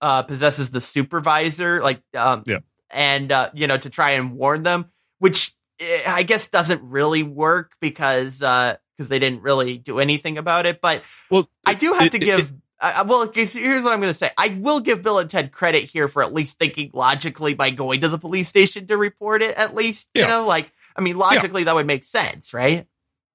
[0.00, 2.60] uh possesses the supervisor, like um Yeah.
[2.90, 4.86] and uh, you know to try and warn them,
[5.18, 10.38] which eh, I guess doesn't really work because uh because they didn't really do anything
[10.38, 11.02] about it, but.
[11.30, 12.40] Well, I do have it- to give.
[12.40, 12.50] it-
[12.80, 14.30] I- well, here's what I'm going to say.
[14.36, 18.00] I will give Bill and Ted credit here for at least thinking logically by going
[18.02, 19.56] to the police station to report it.
[19.56, 22.86] At least, you know, like I mean, logically that would make sense, right?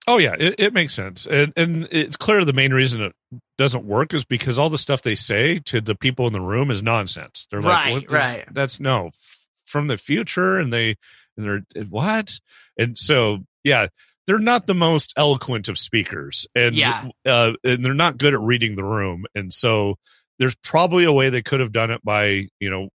[0.08, 3.14] Oh yeah, it, it makes sense, and and it's clear the main reason it
[3.60, 6.72] doesn't work is because all the stuff they say to the people in the room
[6.72, 7.48] is nonsense.
[7.52, 8.46] They're like, Right, this- right.
[8.52, 10.96] That's no f- from the future, and they
[11.38, 12.40] and they're what,
[12.80, 13.88] and so yeah,
[14.32, 17.10] they're not the most eloquent of speakers, and Yeah.
[17.26, 19.96] uh, and they're not good at reading the room, and so
[20.40, 22.88] there's probably a way they could have done it by you know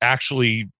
[0.00, 0.70] actually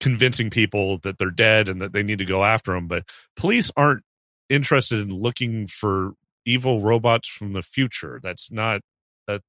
[0.00, 3.04] convincing people that they're dead and that they need to go after them but
[3.36, 4.02] police aren't
[4.50, 6.12] interested in looking for
[6.46, 8.80] evil robots from the future that's not
[9.26, 9.40] that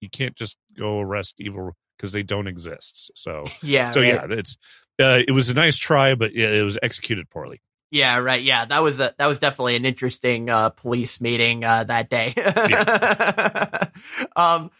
[0.00, 3.90] you can't just go arrest evil because they don't exist so Yeah.
[3.92, 4.08] so right.
[4.14, 4.56] yeah it's
[5.00, 7.60] uh, it was a nice try but yeah, it was executed poorly
[7.96, 8.42] Yeah, right.
[8.42, 12.34] Yeah, that was a that was definitely an interesting uh, police meeting uh, that day.
[14.36, 14.70] um,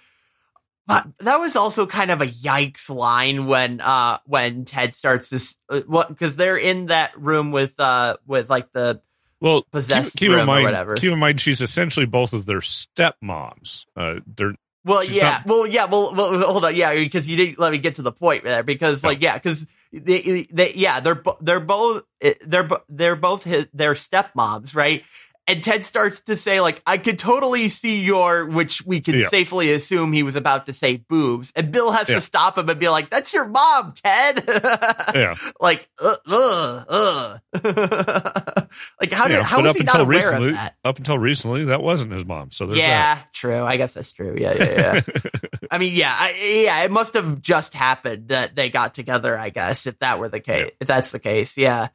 [0.87, 5.57] but that was also kind of a yikes line when uh when Ted starts this
[5.69, 9.01] uh, what because they're in that room with uh with like the
[9.41, 10.95] well keep, Possessed keep room in mind whatever.
[10.95, 14.55] keep in mind she's essentially both of their stepmoms uh they're
[14.85, 15.43] Well, yeah.
[15.45, 15.87] not- Well, yeah.
[15.87, 16.77] Well, well, hold on.
[16.77, 18.63] Yeah, because you didn't let me get to the point there.
[18.63, 19.67] Because, like, yeah, because
[19.99, 25.03] they, they, yeah, they're they're both eh, they're bo- they're both his, their stepmoms, right?
[25.49, 29.29] And Ted starts to say, like, I could totally see your, which we can Yeah.
[29.29, 32.17] safely assume he was about to say boobs, and Bill has Yeah.
[32.17, 34.43] to stop him and be like, "That's your mom, Ted."
[35.15, 37.39] yeah like, uh, uh, uh.
[39.01, 40.75] like, how did Yeah, how was up he until not aware recently of that?
[40.85, 43.63] up until recently that wasn't his mom so there's Yeah, true.
[43.65, 44.37] I guess that's true.
[44.39, 45.01] Yeah, yeah, yeah.
[45.71, 46.31] I mean, yeah, I,
[46.65, 49.39] yeah, it must have just happened that they got together.
[49.39, 51.89] I guess if that were the case, if that's the case, yeah.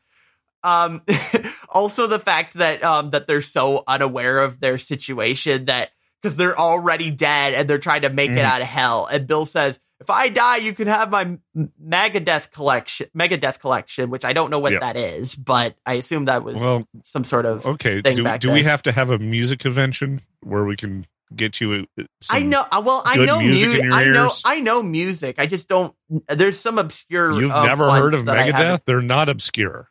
[0.64, 1.02] Um,
[1.70, 5.90] also the fact that um that they're so unaware of their situation that
[6.22, 8.44] because they're already dead and they're trying to make it Mhm.
[8.44, 9.08] out of hell.
[9.12, 11.38] And Bill says, "If I die, you can have my
[11.84, 14.80] Megadeth collection, Megadeth collection," which I don't know what Yeah.
[14.80, 18.52] that is, but I assume that was Well, some sort of okay thing do, do
[18.52, 21.88] we have to have a music convention where we can get you.
[22.00, 22.66] uh, I know.
[22.72, 24.26] uh, Well, I know music your I know.
[24.26, 24.42] ears?
[24.46, 25.36] I know music.
[25.40, 25.96] I just don't.
[26.28, 27.32] There's some obscure.
[27.32, 28.86] You've uh, never heard of that I haven't- Megadeth?
[28.86, 29.88] They're not obscure.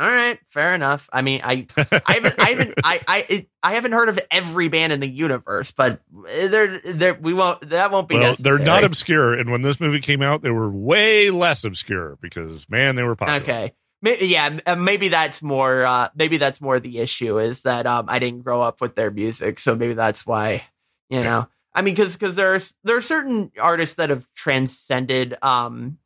[0.00, 1.10] All right, fair enough.
[1.12, 4.68] I mean, I I haven't, I haven't, I, I, it, I haven't heard of every
[4.68, 8.14] band in the universe, but they're, they're, we won't, that won't be.
[8.14, 9.38] well, they're not obscure.
[9.38, 13.14] And when this movie came out, they were way less obscure because man, they were
[13.14, 13.42] popular.
[13.42, 13.74] Okay.
[14.02, 15.84] Yeah, uh, maybe that's more.
[15.84, 19.10] Uh, maybe that's more the issue is that um, I didn't grow up with their
[19.10, 20.64] music, so maybe that's why.
[21.10, 25.98] You know, I mean, because because there's there are certain artists that have transcended um,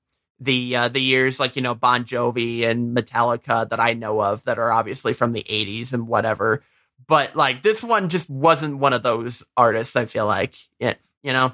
[0.45, 4.45] the uh, the years, like you know Bon Jovi and Metallica that I know of
[4.45, 6.62] that are obviously from the '80s and whatever.
[7.07, 9.97] But like this one just wasn't one of those artists.
[9.97, 11.53] I feel like, it, you know.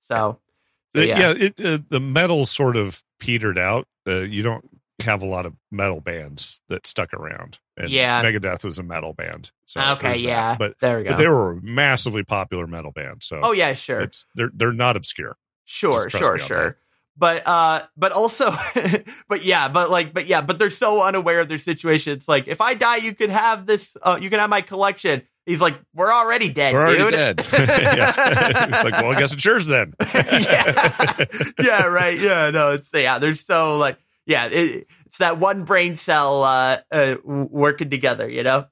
[0.00, 0.38] So,
[0.94, 1.18] so yeah.
[1.18, 3.86] yeah, it, uh, the metal sort of petered out.
[4.06, 4.68] Uh, you don't
[5.02, 7.58] have a lot of metal bands that stuck around.
[7.76, 8.22] And Yeah.
[8.22, 9.50] Megadeth was a metal band.
[9.64, 10.26] So okay, there's that.
[10.26, 11.10] yeah, But, there we go.
[11.10, 13.22] but they were a massively popular metal band.
[13.22, 14.00] So oh yeah, sure.
[14.00, 15.36] it's they're they're not obscure.
[15.64, 16.56] Sure, sure, sure.
[16.58, 16.76] that.
[17.16, 18.56] But uh but also
[19.28, 22.14] but yeah, but like but yeah, but they're so unaware of their situation.
[22.14, 25.22] It's like if I die you could have this uh you can have my collection.
[25.44, 27.12] He's like, We're already dead, We're already dude.
[27.12, 27.46] dead.
[27.52, 28.68] yeah.
[28.70, 29.92] it's like, well, I guess it's yours then.
[30.14, 31.24] yeah.
[31.60, 32.18] yeah, right.
[32.18, 36.78] Yeah, no, it's yeah, they're so like yeah, it, it's that one brain cell uh,
[36.90, 38.66] uh working together, you know?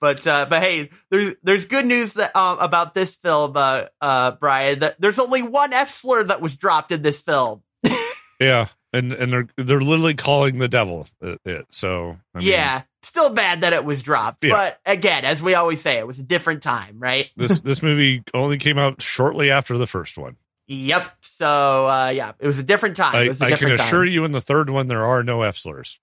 [0.00, 4.32] But uh but hey, there's there's good news that um about this film uh uh
[4.32, 7.62] Brian that there's only one F slur that was dropped in this film.
[8.40, 11.40] Yeah, and and they're they're literally calling the devil it.
[11.44, 11.66] it.
[11.70, 14.44] So I mean, yeah, still bad that it was dropped.
[14.44, 14.52] Yeah.
[14.52, 17.30] But again, as we always say, it was a different time, right?
[17.36, 20.36] this this movie only came out shortly after the first one.
[20.68, 21.10] Yep.
[21.22, 23.14] So uh yeah, it was a different time.
[23.14, 24.12] I, it was a I can assure time.
[24.12, 25.98] you, in the third one, there are no F slurs.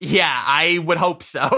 [0.00, 1.40] Yeah, I would hope so.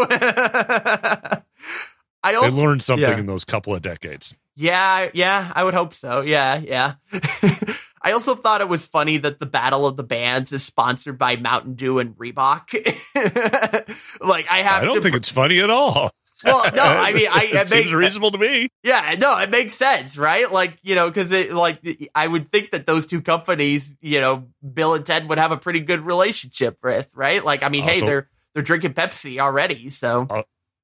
[2.22, 3.18] I They learned something yeah.
[3.18, 4.34] in those couple of decades.
[4.56, 6.20] Yeah, yeah, I would hope so.
[6.20, 6.94] Yeah, yeah.
[8.02, 11.36] I also thought it was funny that the Battle of the Bands is sponsored by
[11.36, 12.72] Mountain Dew and Reebok.
[14.20, 16.10] like I have I don't think it's funny at all.
[16.44, 18.68] Well, no, I mean, I- it seems makes- reasonable to me.
[18.82, 20.50] Yeah, no, it makes sense, right?
[20.50, 21.80] Like, you know, because it, like,
[22.14, 25.56] I would think that those two companies, you know, Bill and Ted would have a
[25.56, 27.44] pretty good relationship with, right?
[27.44, 30.26] Like, I mean, hey, they're they're drinking Pepsi already, so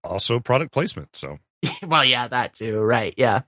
[0.04, 1.16] Also, product placement.
[1.16, 1.38] So
[1.86, 3.14] well, yeah, that too, right?
[3.16, 3.40] Yeah.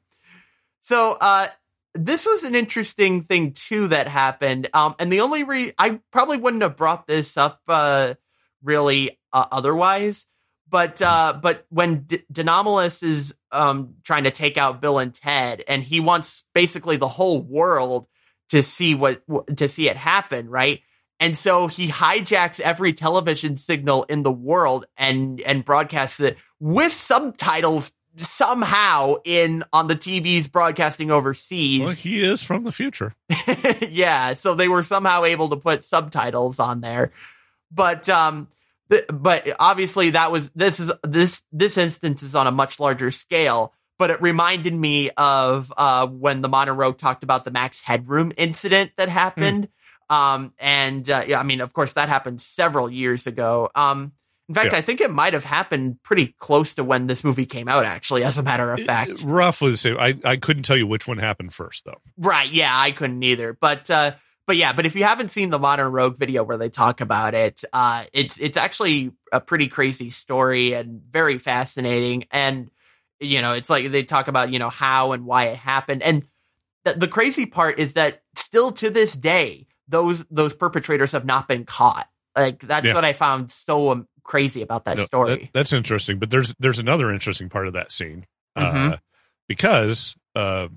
[0.81, 1.49] So, uh,
[1.95, 6.37] this was an interesting thing too that happened, um, and the only re I probably
[6.37, 8.15] wouldn't have brought this up, uh,
[8.63, 10.27] really uh, otherwise,
[10.71, 15.15] but uh, but when D- De Nomolos is um trying to take out Bill and
[15.15, 18.07] Ted, and he wants basically the whole world
[18.51, 19.23] to see what
[19.57, 20.81] to see it happen, right?
[21.21, 26.93] And so he hijacks every television signal in the world and and broadcasts it with
[26.93, 31.83] subtitles somehow in on the TVs broadcasting overseas.
[31.83, 33.15] well, he is from the future.
[33.89, 37.13] yeah, so they were somehow able to put subtitles on there.
[37.71, 38.49] But um
[39.13, 43.75] but obviously that was this is this this instance is on a much larger scale,
[43.99, 48.33] but it reminded me of uh when the Modern Rogue talked about the Max Headroom
[48.37, 49.69] incident that happened.
[50.11, 53.71] Um and uh, yeah, I mean of course that happened several years ago.
[53.75, 54.13] Um
[54.49, 54.79] in fact, Yeah.
[54.79, 58.25] I think it might have happened pretty close to when this movie came out actually
[58.25, 59.11] as a matter of fact.
[59.11, 59.99] It- roughly the same.
[59.99, 62.01] I, I couldn't tell you which one happened first, though.
[62.17, 62.51] Right.
[62.51, 63.53] Yeah, I couldn't either.
[63.61, 64.13] But uh
[64.49, 67.35] but yeah, but if you haven't seen the Modern Rogue video where they talk about
[67.35, 72.71] it, uh it's it's actually a pretty crazy story and very fascinating and
[73.21, 76.03] you know, it's like they talk about, you know, how and why it happened.
[76.03, 76.25] And
[76.85, 81.47] the, the crazy part is that still to this day, those those perpetrators have not
[81.49, 82.09] been caught.
[82.37, 82.95] Like that's Yeah.
[82.95, 85.31] what I found so um, crazy about that No, story.
[85.31, 86.19] that- that's interesting.
[86.19, 88.25] But there's there's another interesting part of that scene
[88.57, 88.99] uh, Mhm.
[89.49, 90.69] because uh,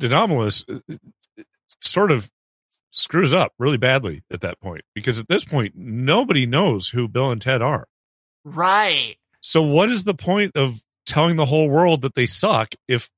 [0.00, 0.96] De Nomolos uh,
[1.80, 2.30] sort of
[3.00, 7.30] screws up really badly at that point because at this point nobody knows who Bill
[7.30, 7.86] and Ted are.
[8.44, 9.16] right.
[9.42, 13.08] So what is the point of telling the whole world that they suck if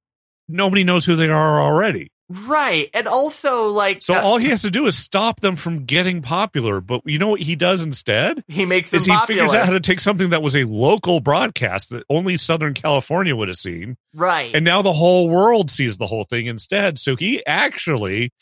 [0.49, 2.11] nobody knows who they are already?
[2.29, 2.89] Right.
[2.95, 6.23] And also like So uh, all he has to do is stop them from getting
[6.23, 6.81] popular.
[6.81, 8.43] But you know what he does instead?
[8.47, 9.27] he makes them Is he popular.
[9.43, 13.35] figures out how to take something that was a local broadcast that only Southern California
[13.35, 14.55] would have seen, right.
[14.55, 16.99] and now the whole world sees the whole thing instead.
[17.01, 18.33] So he actually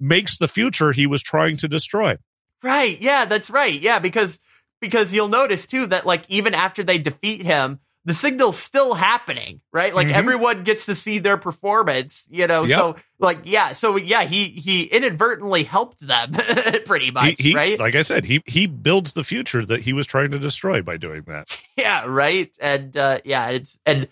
[0.00, 2.16] makes the future he was trying to destroy.
[2.62, 3.00] Right.
[3.00, 3.80] Yeah, that's right.
[3.80, 4.38] Yeah, because
[4.80, 9.60] because you'll notice too that like even after they defeat him, the signal's still happening,
[9.72, 9.94] right?
[9.94, 10.12] Like Mhm.
[10.12, 12.64] everyone gets to see their performance, you know.
[12.64, 12.78] Yep.
[12.78, 16.32] So like yeah, so yeah, he he inadvertently helped them
[16.86, 17.78] pretty much, he, he right?
[17.78, 20.96] like I said, he he builds the future that he was trying to destroy by
[20.96, 21.54] doing that.
[21.76, 22.50] yeah, right.
[22.60, 24.08] And uh yeah, it's and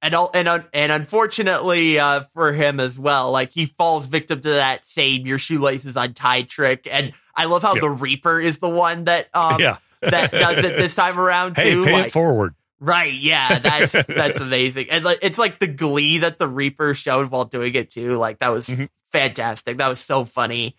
[0.00, 4.40] and all and un- and unfortunately uh for him as well, like he falls victim
[4.42, 6.86] to that same your shoelaces untied trick.
[6.90, 7.80] And I love how Yep.
[7.80, 11.72] the Reaper is the one that um yeah, that does it this time around hey,
[11.72, 11.84] too.
[11.84, 12.54] pay like- it forward.
[12.84, 17.30] Right, yeah, that's that's amazing, and like, it's like the glee that the Reaper showed
[17.30, 18.16] while doing it too.
[18.18, 18.88] Like that was Mhm.
[19.12, 19.76] fantastic.
[19.78, 20.74] That was so funny.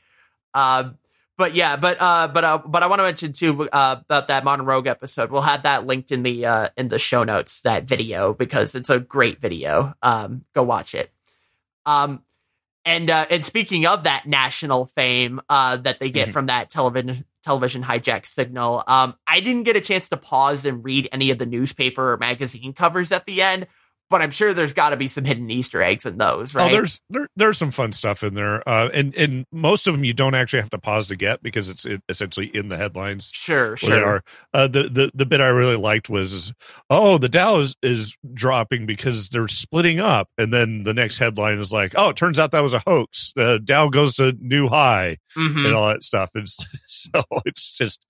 [0.53, 0.97] Um,
[1.37, 4.43] but yeah, but uh, but uh, but I want to mention too uh, about that
[4.43, 5.31] Modern Rogue episode.
[5.31, 7.61] We'll have that linked in the uh, in the show notes.
[7.61, 9.93] That video because it's a great video.
[10.03, 11.09] Um, go watch it.
[11.85, 12.21] Um,
[12.83, 16.33] and uh, and speaking of that national fame uh, that they get Mhm.
[16.33, 20.83] from that television television hijack signal, um, I didn't get a chance to pause and
[20.83, 23.67] read any of the newspaper or magazine covers at the end,
[24.09, 26.71] but I'm sure there's got to be some hidden Easter eggs in those, right?
[26.71, 30.03] Oh, there's there, there's some fun stuff in there, uh, and and most of them
[30.03, 33.31] you don't actually have to pause to get because it's it, essentially in the headlines.
[33.33, 34.23] sure, sure.
[34.53, 36.53] Uh, the the the bit I really liked was,
[36.89, 41.57] oh, the Dow is, is dropping because they're splitting up, and then the next headline
[41.59, 43.33] is like, oh, it turns out that was a hoax.
[43.37, 45.65] Uh, Dow goes to new high Mhm.
[45.65, 46.29] and all that stuff.
[46.35, 48.05] It's so it's just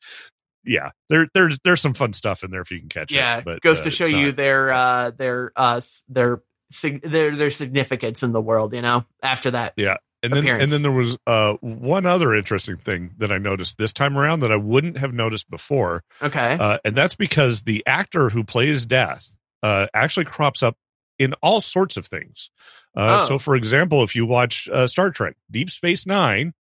[0.66, 3.16] yeah, there there's there's some fun stuff in there if you can catch it.
[3.16, 3.46] yeah, it.
[3.46, 6.42] But goes uh, to show you not- their uh their uh their
[6.72, 8.74] sig- their their significance in the world.
[8.74, 9.74] You know, after that.
[9.78, 9.98] Yeah.
[10.22, 10.64] And then appearance.
[10.64, 14.40] and then there was uh one other interesting thing that I noticed this time around
[14.40, 16.04] that I wouldn't have noticed before.
[16.22, 16.58] Okay.
[16.58, 20.78] uh, and that's because the actor who plays Death uh, actually crops up
[21.20, 22.52] in all sorts of things.
[22.96, 23.26] Uh, Oh.
[23.26, 26.54] So, for example, if you watch uh, Star Trek Deep Space Nine,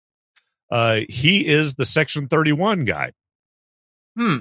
[0.71, 3.13] uh, he is the Section Thirty One guy,
[4.17, 4.39] hmm.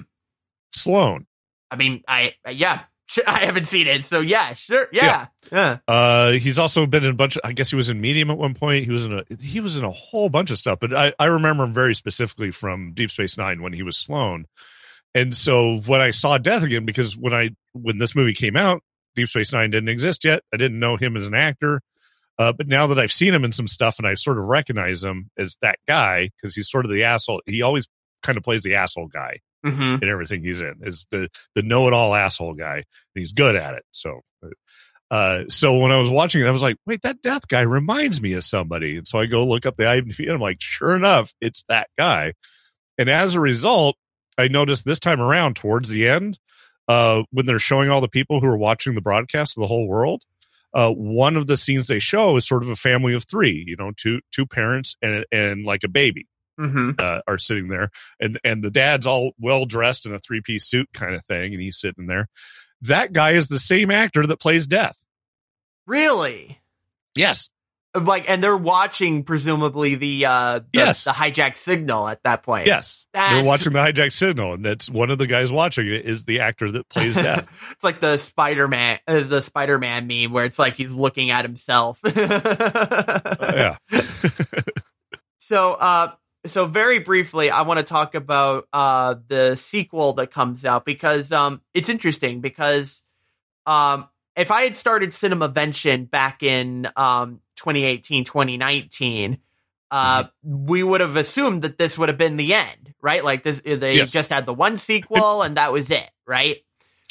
[0.73, 1.25] Sloan.
[1.71, 2.81] I mean, I yeah.
[3.27, 5.79] I haven't seen it, so yeah, sure, yeah, yeah.
[5.87, 7.37] Uh, he's also been in a bunch.
[7.37, 8.85] Of, I guess he was in Medium at one point.
[8.85, 10.79] He was in a he was in a whole bunch of stuff.
[10.79, 14.45] But I, I remember him very specifically from Deep Space Nine when he was Sloan.
[15.15, 18.83] And so when I saw Death again, because when I when this movie came out,
[19.15, 20.43] Deep Space Nine didn't exist yet.
[20.53, 21.81] I didn't know him as an actor.
[22.37, 25.03] Uh, but now that I've seen him in some stuff and I sort of recognize
[25.03, 27.41] him as that guy because he's sort of the asshole.
[27.45, 27.89] He always
[28.23, 32.15] kind of plays the asshole guy hmm in everything he's in is the the know-it-all
[32.15, 32.83] asshole guy
[33.15, 34.21] he's good at it so
[35.11, 38.21] uh so when i was watching it i was like wait that death guy reminds
[38.21, 38.97] me of somebody.
[38.97, 41.89] And so i go look up the imdb and i'm like sure enough it's that
[41.97, 42.33] guy.
[42.97, 43.97] And as a result
[44.37, 46.39] i noticed this time around towards the end
[46.87, 49.87] uh when they're showing all the people who are watching the broadcast of the whole
[49.87, 50.23] world
[50.73, 53.75] uh, one of the scenes they show is sort of a family of three, you
[53.75, 56.27] know, two two parents and and like a baby
[56.59, 57.89] hmm uh, are sitting there,
[58.19, 61.53] and and the dad's all well dressed in a three piece suit kind of thing,
[61.53, 62.27] and he's sitting there.
[62.81, 64.95] That guy is the same actor that plays Death.
[65.87, 66.59] Really?
[67.15, 67.49] Yes,
[67.95, 71.03] Like, and they're watching presumably the uh the, Yes.
[71.05, 72.67] the hijack signal at that point.
[72.67, 73.07] yes.
[73.13, 76.23] That's- They're watching the hijack signal, and that's one of the guys watching it is
[76.25, 77.49] the actor that plays Death.
[77.71, 81.31] it's like the Spider Man, uh, the Spider Man meme where it's like he's looking
[81.31, 81.99] at himself.
[82.05, 83.77] yeah,
[85.39, 86.11] So, uh,
[86.49, 91.31] so very briefly, I want to talk about uh the sequel that comes out because
[91.31, 93.01] um it's interesting because
[93.65, 99.37] um if I had started Cinemavention back in um 2018 2019
[99.91, 103.23] uh we would have assumed that this would have been the end right?
[103.23, 104.11] Like this they Yes.
[104.11, 106.57] just had the one sequel and that was it right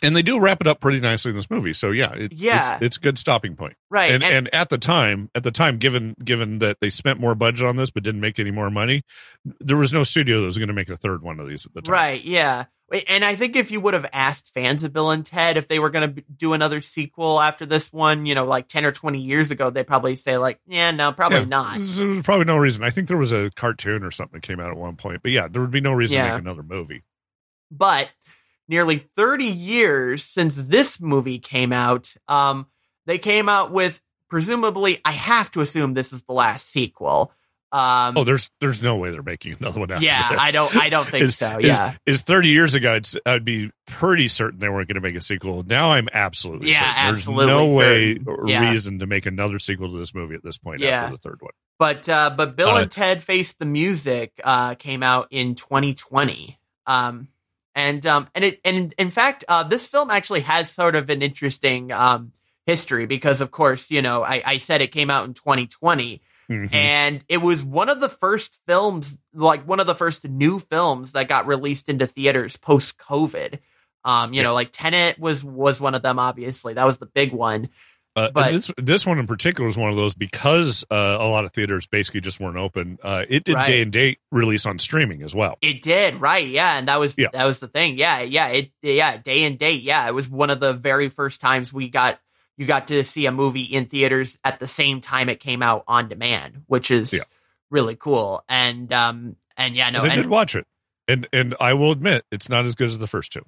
[0.03, 1.73] and they do wrap it up pretty nicely in this movie.
[1.73, 2.75] So yeah, it, Yeah.
[2.77, 3.75] it's, it's a good stopping point.
[3.91, 7.35] right and, and at the time, at the time, given given that they spent more
[7.35, 9.03] budget on this but didn't make any more money,
[9.61, 11.75] there was no studio that was going to make a third one of these at
[11.75, 11.93] the time.
[11.93, 12.67] Right, yeah.
[13.07, 15.79] And I think if you would have asked fans of Bill and Ted if they
[15.79, 19.21] were going to do another sequel after this one, you know, like 10 or 20
[19.21, 21.45] years ago, they'd probably say, like, yeah, no, probably Yeah.
[21.45, 21.79] not.
[21.83, 22.85] There was probably no reason.
[22.85, 25.33] I think there was a cartoon or something that came out at one point, but
[25.33, 27.03] yeah, there would be no reason to make another movie.
[27.71, 28.09] But
[28.69, 32.67] nearly 30 years since this movie came out, um,
[33.07, 37.33] they came out with presumably, I have to assume this is the last sequel.
[37.71, 40.39] Um, Oh, there's there's no way they're making another one after yeah, this.
[40.41, 41.59] I don't, I don't think Is- so.
[41.61, 41.97] Yeah.
[42.07, 45.21] Is 30 years ago, it's, I'd be pretty certain they weren't going to make a
[45.21, 45.63] sequel.
[45.65, 47.15] Now I'm absolutely Yeah, certain.
[47.15, 48.71] absolutely There's no way or Yeah.
[48.71, 51.03] reason to make another sequel to this movie at this point Yeah.
[51.03, 51.53] after the third one.
[51.79, 56.59] But uh, but Bill Uh, and Ted Face the Music uh, came out in 2020.
[56.87, 57.29] Um,
[57.79, 61.23] and um, and it and in fact, uh, this film actually has sort of an
[61.23, 62.33] interesting um,
[62.67, 66.21] history because, of course, you know, I, I said it came out in 2020,
[66.51, 66.75] Mhm.
[66.75, 71.13] and it was one of the first films, like one of the first new films
[71.13, 73.59] that got released into theaters post COVID.
[74.05, 74.45] Um, you Yeah.
[74.49, 76.19] know, like Tenet was was one of them.
[76.19, 77.69] Obviously, that was the big one.
[78.19, 81.45] Uh, But- this this one in particular was one of those because uh, a lot
[81.45, 82.99] of theaters basically just weren't open.
[83.03, 83.67] Uh, it did Right.
[83.67, 85.57] day and date release on streaming as well.
[85.63, 86.47] It did, right?
[86.47, 87.29] Yeah, and that was Yeah.
[87.33, 87.99] that was the thing.
[87.99, 89.83] Yeah, yeah, it yeah, day and date.
[89.83, 92.19] Yeah, it was one of the very first times we got
[92.57, 95.85] you got to see a movie in theaters at the same time it came out
[95.87, 97.21] on demand, which is Yeah.
[97.71, 98.43] really cool.
[98.49, 100.67] And um and yeah, no, and I and, did watch it,
[101.07, 103.45] and and I will admit it's not as good as the first two.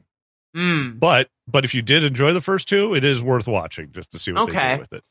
[0.57, 4.13] Mm, But but if you did enjoy the first two, it is worth watching just
[4.13, 4.75] to see what they Okay.
[4.75, 5.05] do with it.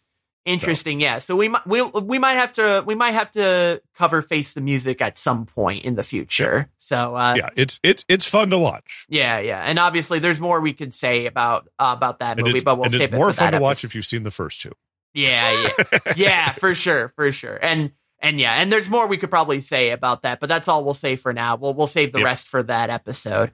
[0.46, 1.00] interesting.
[1.02, 4.54] Yeah, so we might we we might have to we might have to cover face
[4.54, 6.70] the music at some point in the future.
[6.80, 9.06] So uh, yeah, it's it's it's fun to watch.
[9.10, 12.62] yeah, yeah, and obviously there's more we could say about uh, about that And movie,
[12.62, 14.72] but we'll save it's it more fun to watch if you've seen the first two.
[15.14, 17.58] Yeah, yeah, yeah, for sure, for sure.
[17.62, 20.84] And and yeah, and there's more we could probably say about that, but that's all
[20.84, 21.56] we'll say for now.
[21.58, 22.26] We'll we'll save the Yep.
[22.26, 23.52] rest for that episode.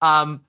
[0.00, 0.42] Um,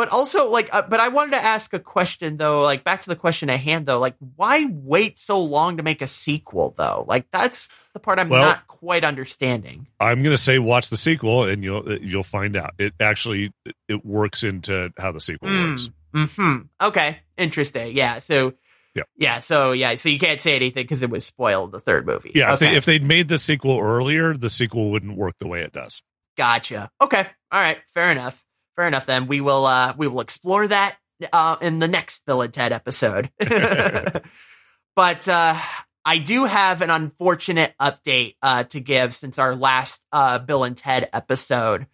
[0.00, 2.62] but also like, uh, but I wanted to ask a question though.
[2.62, 3.98] Like back to the question at hand though.
[3.98, 7.04] Like, why wait so long to make a sequel though?
[7.06, 9.88] Like that's the part I'm Well- not quite understanding.
[10.00, 12.72] I'm going to say watch the sequel, and you'll you'll find out.
[12.78, 13.52] It actually
[13.88, 15.90] it works into how the sequel works.
[16.14, 16.56] Hmm.
[16.80, 17.18] Okay.
[17.36, 17.94] Interesting.
[17.94, 18.20] Yeah.
[18.20, 18.54] So.
[18.94, 19.06] Yep.
[19.18, 19.40] Yeah.
[19.40, 19.96] So yeah.
[19.96, 22.32] So you can't say anything because it was spoiled the third movie.
[22.34, 25.60] Yeah, if they if they'd made the sequel earlier, the sequel wouldn't work the way
[25.60, 26.02] it does.
[26.38, 26.90] Gotcha.
[27.02, 27.26] Okay.
[27.52, 27.76] All right.
[27.92, 28.42] Fair enough.
[28.80, 29.04] Fair enough.
[29.04, 30.96] Then we will uh we will explore that
[31.34, 33.28] uh in the next Bill and Ted episode.
[34.96, 35.58] but uh
[36.02, 40.74] I do have an unfortunate update uh to give since our last uh Bill and
[40.74, 41.88] Ted episode.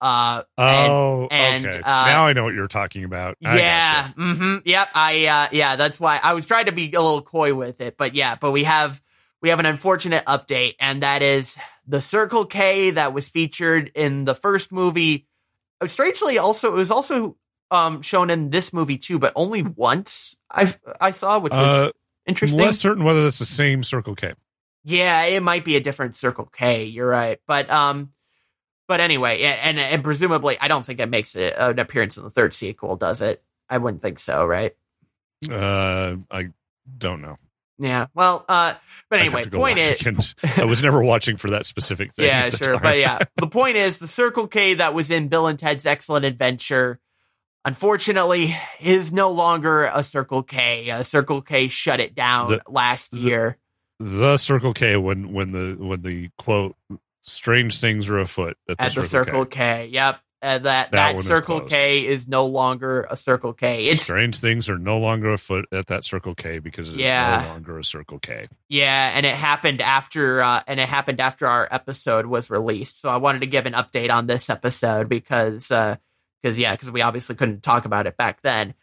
[0.00, 1.78] Uh and- Oh, and, okay.
[1.78, 3.36] uh, now I know what you're talking about.
[3.44, 4.02] I yeah.
[4.02, 4.20] gotcha.
[4.20, 4.56] Mm-hmm.
[4.64, 4.88] Yep.
[4.94, 7.96] I uh yeah, that's why I was trying to be a little coy with it.
[7.96, 9.02] But yeah, but we have
[9.42, 11.56] we have an unfortunate update, and that is
[11.88, 15.26] the Circle K that was featured in the first movie.
[15.80, 17.36] Uh, Strangely, also it was also
[17.70, 21.90] um shown in this movie too, but only once I I saw, which was Uh,
[22.26, 22.58] interesting.
[22.60, 24.34] less certain whether that's the same Circle K.
[24.84, 26.84] Yeah, it might be a different Circle K.
[26.84, 28.12] You're right, but um,
[28.86, 32.30] but anyway, and and presumably, I don't think it makes it an appearance in the
[32.30, 33.42] third sequel, does it?
[33.68, 34.74] I wouldn't think so, right?
[35.50, 36.48] Uh, I
[36.96, 37.36] don't know.
[37.78, 38.06] Yeah.
[38.14, 38.74] Well, uh,
[39.08, 40.34] but anyway, have to go point is.
[40.56, 42.26] I was never watching for that specific thing.
[42.26, 42.82] yeah, sure, time.
[42.82, 46.24] but yeah, the point is the Circle K that was in Bill and Ted's Excellent
[46.24, 46.98] Adventure,
[47.64, 50.88] unfortunately, is no longer a Circle K.
[50.90, 53.58] A Circle K shut it down The- last the- year.
[54.00, 56.76] the Circle K when when the when the quote
[57.20, 59.56] strange things are afoot at the, at the Circle, Circle K.
[59.56, 59.86] K.
[59.92, 60.20] Yep.
[60.40, 61.60] Uh, that That that, one is Circle.
[61.62, 63.86] K is no longer a Circle K.
[63.88, 67.42] It's Strange things are no longer afoot at that Circle K because it is Yeah.
[67.42, 68.46] no longer a Circle K.
[68.68, 73.00] yeah, and it happened after uh, and it happened after our episode was released.
[73.00, 77.02] So I wanted to give an update on this episode because because yeah, because we
[77.02, 78.74] obviously couldn't talk about it back then.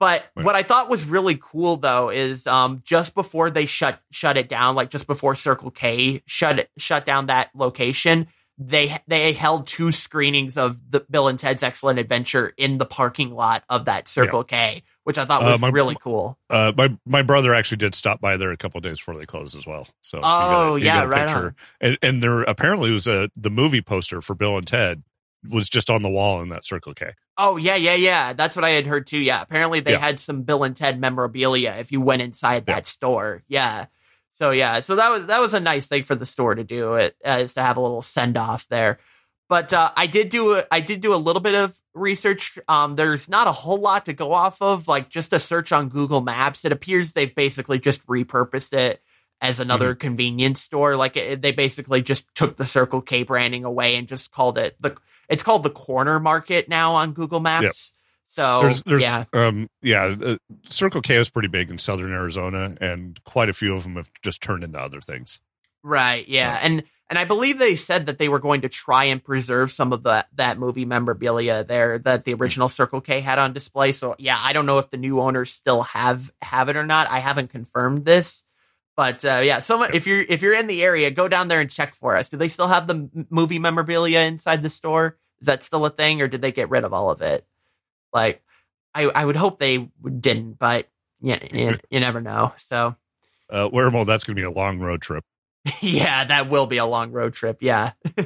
[0.00, 0.44] But Right.
[0.44, 4.48] what I thought was really cool though is um, just before they shut shut it
[4.48, 8.26] down, like just before Circle K shut it, shut down that location,
[8.58, 13.34] they they held two screenings of the Bill and Ted's Excellent Adventure in the parking
[13.34, 16.38] lot of that Circle K, which I thought Uh, was my- really cool.
[16.48, 19.56] Uh, my my brother actually did stop by there a couple days before they closed
[19.56, 19.88] as well.
[20.02, 21.54] So he got Oh he yeah, right on.
[21.80, 25.02] And and there apparently was a the movie poster for Bill and Ted
[25.50, 27.10] was just on the wall in that Circle K.
[27.36, 28.32] Oh yeah, yeah, yeah.
[28.34, 29.18] That's what I had heard too.
[29.18, 29.98] Yeah, apparently they Yeah.
[29.98, 32.76] had some Bill and Ted memorabilia if you went inside Yeah.
[32.76, 33.42] that store.
[33.48, 33.86] Yeah.
[34.34, 36.94] So yeah, so that was that was a nice thing for the store to do.
[36.94, 38.98] It uh, is to have a little send off there.
[39.48, 42.58] But uh, I did do a, I did do a little bit of research.
[42.66, 44.88] Um, there's not a whole lot to go off of.
[44.88, 49.00] Like just a search on Google Maps, it appears they've basically just repurposed it
[49.40, 50.96] as another convenience store.
[50.96, 54.76] Like it, they basically just took the Circle K branding away and just called it
[54.80, 54.96] the.
[55.28, 57.93] It's called the Corner Market now on Google Maps.
[58.34, 60.36] So There's there's yeah, um yeah uh,
[60.68, 64.10] Circle K is pretty big in southern Arizona and quite a few of them have
[64.22, 65.38] just turned into other things.
[65.84, 69.04] right, yeah, So- and and I believe they said that they were going to try
[69.04, 73.38] and preserve some of the that movie memorabilia there that the original Circle K had
[73.38, 73.92] on display.
[73.92, 77.08] So yeah, I don't know if the new owners still have have it or not.
[77.10, 78.42] I haven't confirmed this,
[78.96, 81.70] but uh, yeah, someone if you're if you're in the area, go down there and
[81.70, 82.30] check for us.
[82.30, 85.18] Do they still have the m- movie memorabilia inside the store?
[85.40, 87.46] Is that still a thing, or did they get rid of all of it?
[88.14, 88.42] Like,
[88.94, 89.90] I I would hope they
[90.20, 90.88] didn't, but
[91.20, 92.52] yeah, you, you never know.
[92.56, 92.96] So.
[93.50, 95.22] Uh, Weremo, that's going to be a long road trip.
[95.80, 97.58] yeah, that will be a long road trip.
[97.60, 97.92] Yeah.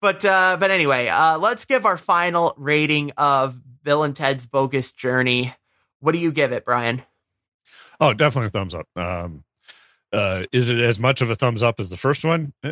[0.00, 4.92] but uh but anyway, uh let's give our final rating of Bill and Ted's Bogus
[4.92, 5.54] Journey.
[6.00, 7.02] What do you give it, Brian?
[8.00, 8.86] Oh, definitely a thumbs up.
[8.96, 9.44] Um,
[10.14, 12.52] Uh, is it as much of a thumbs up as the first one?
[12.62, 12.68] Uh,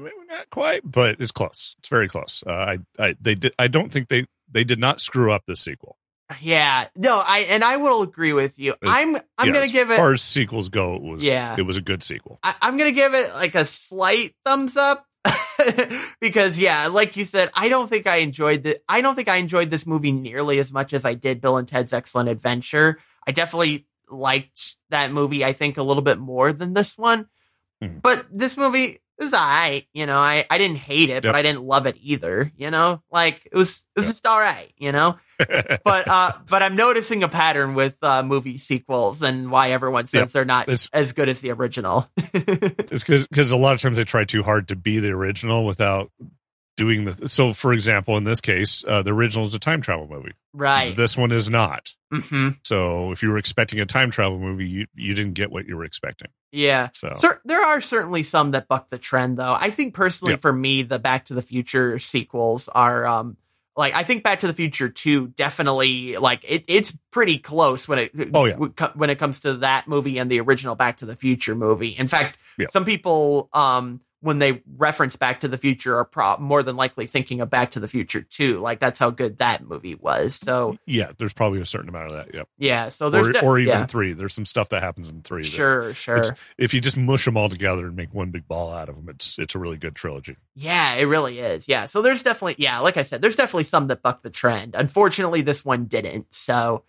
[0.00, 1.74] maybe not quite, but it's close.
[1.78, 2.42] It's very close.
[2.46, 3.54] Uh, I, I, they did.
[3.58, 5.96] I don't think they they did not screw up this sequel.
[6.40, 8.74] Yeah, no, I and I will agree with you.
[8.82, 9.96] I'm I'm Yeah, gonna give it.
[9.96, 11.54] far as sequels go, it was Yeah.
[11.58, 12.38] it was a good sequel.
[12.42, 15.06] I, I'm gonna give it like a slight thumbs up
[16.20, 19.36] because yeah, like you said, I don't think I enjoyed the I don't think I
[19.36, 22.98] enjoyed this movie nearly as much as I did Bill and Ted's Excellent Adventure.
[23.26, 25.44] I definitely liked that movie.
[25.44, 27.28] I think a little bit more than this one,
[27.82, 28.02] Mhm.
[28.02, 29.86] but this movie was alright.
[29.92, 31.22] You know, I I didn't hate it, Yep.
[31.24, 32.50] but I didn't love it either.
[32.56, 34.72] You know, like it was it was just all right.
[34.76, 35.18] You know
[35.84, 40.20] but uh but I'm noticing a pattern with uh movie sequels and why everyone says
[40.20, 42.08] Yeah, they're not it's- as good as the original.
[42.34, 45.64] It's because because a lot of times they try too hard to be the original
[45.64, 46.10] without
[46.76, 47.28] doing the.
[47.28, 50.32] So, for example, in this case, uh, the original is a time travel movie.
[50.52, 50.94] right.
[50.96, 51.92] This one is not.
[52.10, 55.66] hmm So, if you were expecting a time travel movie, you you didn't get what
[55.66, 56.28] you were expecting.
[56.52, 56.90] Yeah.
[56.92, 59.54] So, Cer- there are certainly some that buck the trend though.
[59.58, 60.38] I think personally Yeah.
[60.38, 63.36] for me the Back to the Future sequels are um
[63.76, 67.98] like I think Back to the Future 2 definitely like it, it's pretty close when
[67.98, 68.54] it Oh, yeah.
[68.94, 71.88] when it comes to that movie and the original Back to the Future movie.
[71.88, 72.66] In fact, Yeah.
[72.70, 77.06] some people um when they reference Back to the Future are pro- more than likely
[77.06, 78.58] thinking of Back to the Future 2.
[78.58, 80.34] Like that's how good that movie was.
[80.34, 82.34] So, yeah, there's probably a certain amount of that.
[82.34, 82.48] Yep.
[82.56, 83.86] yeah, so there's Or, de- or even yeah.
[83.86, 84.14] three.
[84.14, 85.44] There's some stuff that happens in three.
[85.44, 86.22] Sure, sure.
[86.56, 89.10] if you just mush them all together and make one big ball out of them,
[89.10, 90.36] it's it's a really good trilogy.
[90.54, 91.68] Yeah, it really is.
[91.68, 91.84] Yeah.
[91.84, 94.74] So there's definitely, yeah, like I said, there's definitely some that buck the trend.
[94.74, 96.32] Unfortunately, this one didn't.
[96.32, 96.84] So,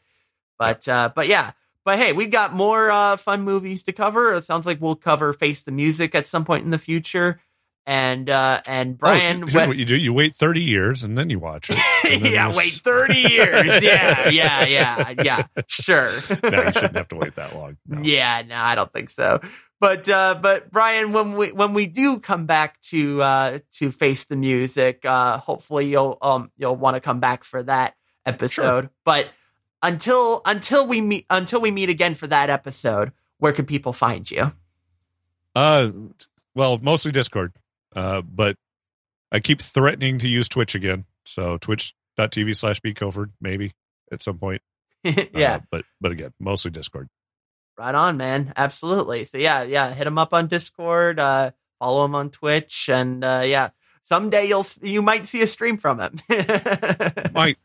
[0.58, 1.52] but, uh, but yeah.
[1.86, 4.34] But hey, we've got more uh, fun movies to cover.
[4.34, 7.40] It sounds like we'll cover Face the Music at some point in the future.
[7.88, 11.30] And, uh, and Brian, oh, here's what you do: you wait 30 years and then
[11.30, 11.78] you watch it.
[12.24, 13.66] Yeah, wait 30 years.
[13.84, 15.44] Yeah, yeah, yeah, yeah.
[15.68, 16.06] Sure.
[16.44, 17.78] no, you shouldn't have to wait that long.
[17.88, 18.02] No.
[18.02, 19.40] Yeah, no, I don't think so.
[19.80, 24.26] But uh but Brian, when we when we do come back to uh to face
[24.26, 27.96] the music, uh hopefully you'll um you'll want to come back for that
[28.26, 28.90] episode.
[29.04, 29.28] But
[29.86, 34.30] until until we meet until we meet again for that episode, where can people find
[34.30, 34.52] you?
[35.56, 35.92] Uh,
[36.54, 37.54] well, mostly Discord.
[37.96, 38.58] Uh, but
[39.32, 41.06] I keep threatening to use Twitch again.
[41.26, 43.74] So twitch.tv slash bcoford, maybe
[44.12, 44.62] at some point.
[45.04, 47.08] yeah, Uh, but, but again, mostly Discord.
[47.78, 48.54] right on, man.
[48.56, 49.24] Absolutely.
[49.24, 53.44] So yeah, yeah, hit him up on Discord, uh follow him on Twitch and uh
[53.46, 53.70] yeah,
[54.04, 56.20] someday you'll you might see a stream from him.
[57.34, 57.58] Might.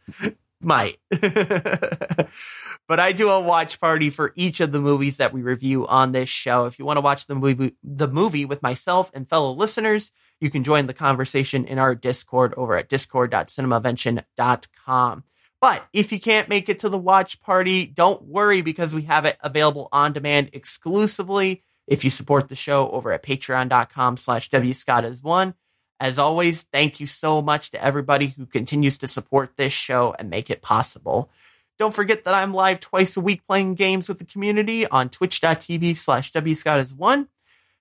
[0.61, 0.99] Might.
[1.11, 6.11] but I do a watch party for each of the movies that we review on
[6.13, 6.67] this show.
[6.67, 10.51] If you want to watch the movie, the movie with myself and fellow listeners, you
[10.51, 15.25] can join the conversation in our Discord over at discord.cinemavention.com.
[15.61, 19.27] But if you can't make it to the watch party, don't worry because we have
[19.27, 25.53] it available on demand exclusively if you support the show over at patreon.com slash wscottis1.
[26.01, 30.31] As always, thank you so much to everybody who continues to support this show and
[30.31, 31.31] make it possible.
[31.79, 35.97] Don't forget that I'm live twice a week playing games with the community on twitch.tv
[35.99, 37.29] slash wscottis1.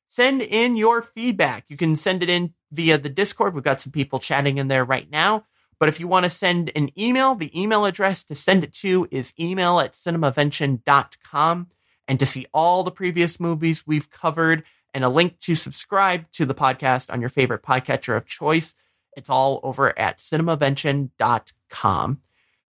[0.10, 1.66] Send in your feedback.
[1.70, 3.54] You can send it in via the Discord.
[3.54, 5.46] We've got some people chatting in there right now.
[5.80, 9.08] But if you want to send an email, the email address to send it to
[9.12, 11.68] is email at cinemavention.com.
[12.08, 14.64] And to see all the previous movies we've covered
[14.94, 18.76] and a link to subscribe to the podcast on your favorite podcatcher of choice,
[19.16, 22.22] it's all over at cinemavention.com.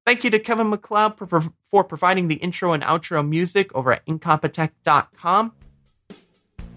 [0.05, 4.05] Thank you to Kevin MacLeod for, for providing the intro and outro music over at
[4.05, 5.53] incompetech.com.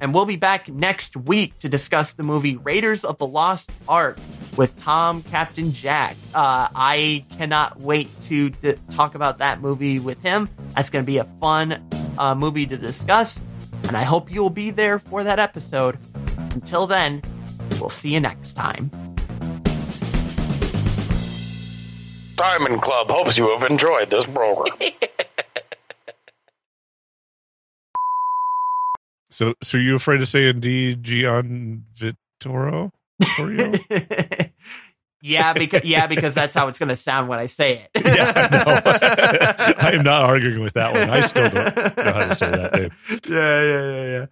[0.00, 4.18] And we'll be back next week to discuss the movie Raiders of the Lost Ark
[4.56, 6.16] with Tom Captain Jack.
[6.34, 10.48] Uh, I cannot wait to d- talk about that movie with him.
[10.74, 11.80] That's going to be a fun
[12.18, 13.38] uh, movie to discuss.
[13.84, 15.98] And I hope you'll be there for that episode.
[16.52, 17.22] Until then,
[17.80, 18.90] we'll see you next time.
[22.36, 24.76] Diamond Club hopes you have enjoyed this program.
[29.32, 32.90] So, so you afraid to say D Gian Vittoro?
[33.22, 33.72] Vittorio?
[35.22, 38.04] Yeah, because yeah, because that's how it's going to sound when I say it.
[38.04, 39.74] yeah, I.
[39.86, 41.08] I am not arguing with that one.
[41.08, 42.90] I still don't know how to say that name.
[43.28, 44.26] Yeah, yeah, yeah, yeah.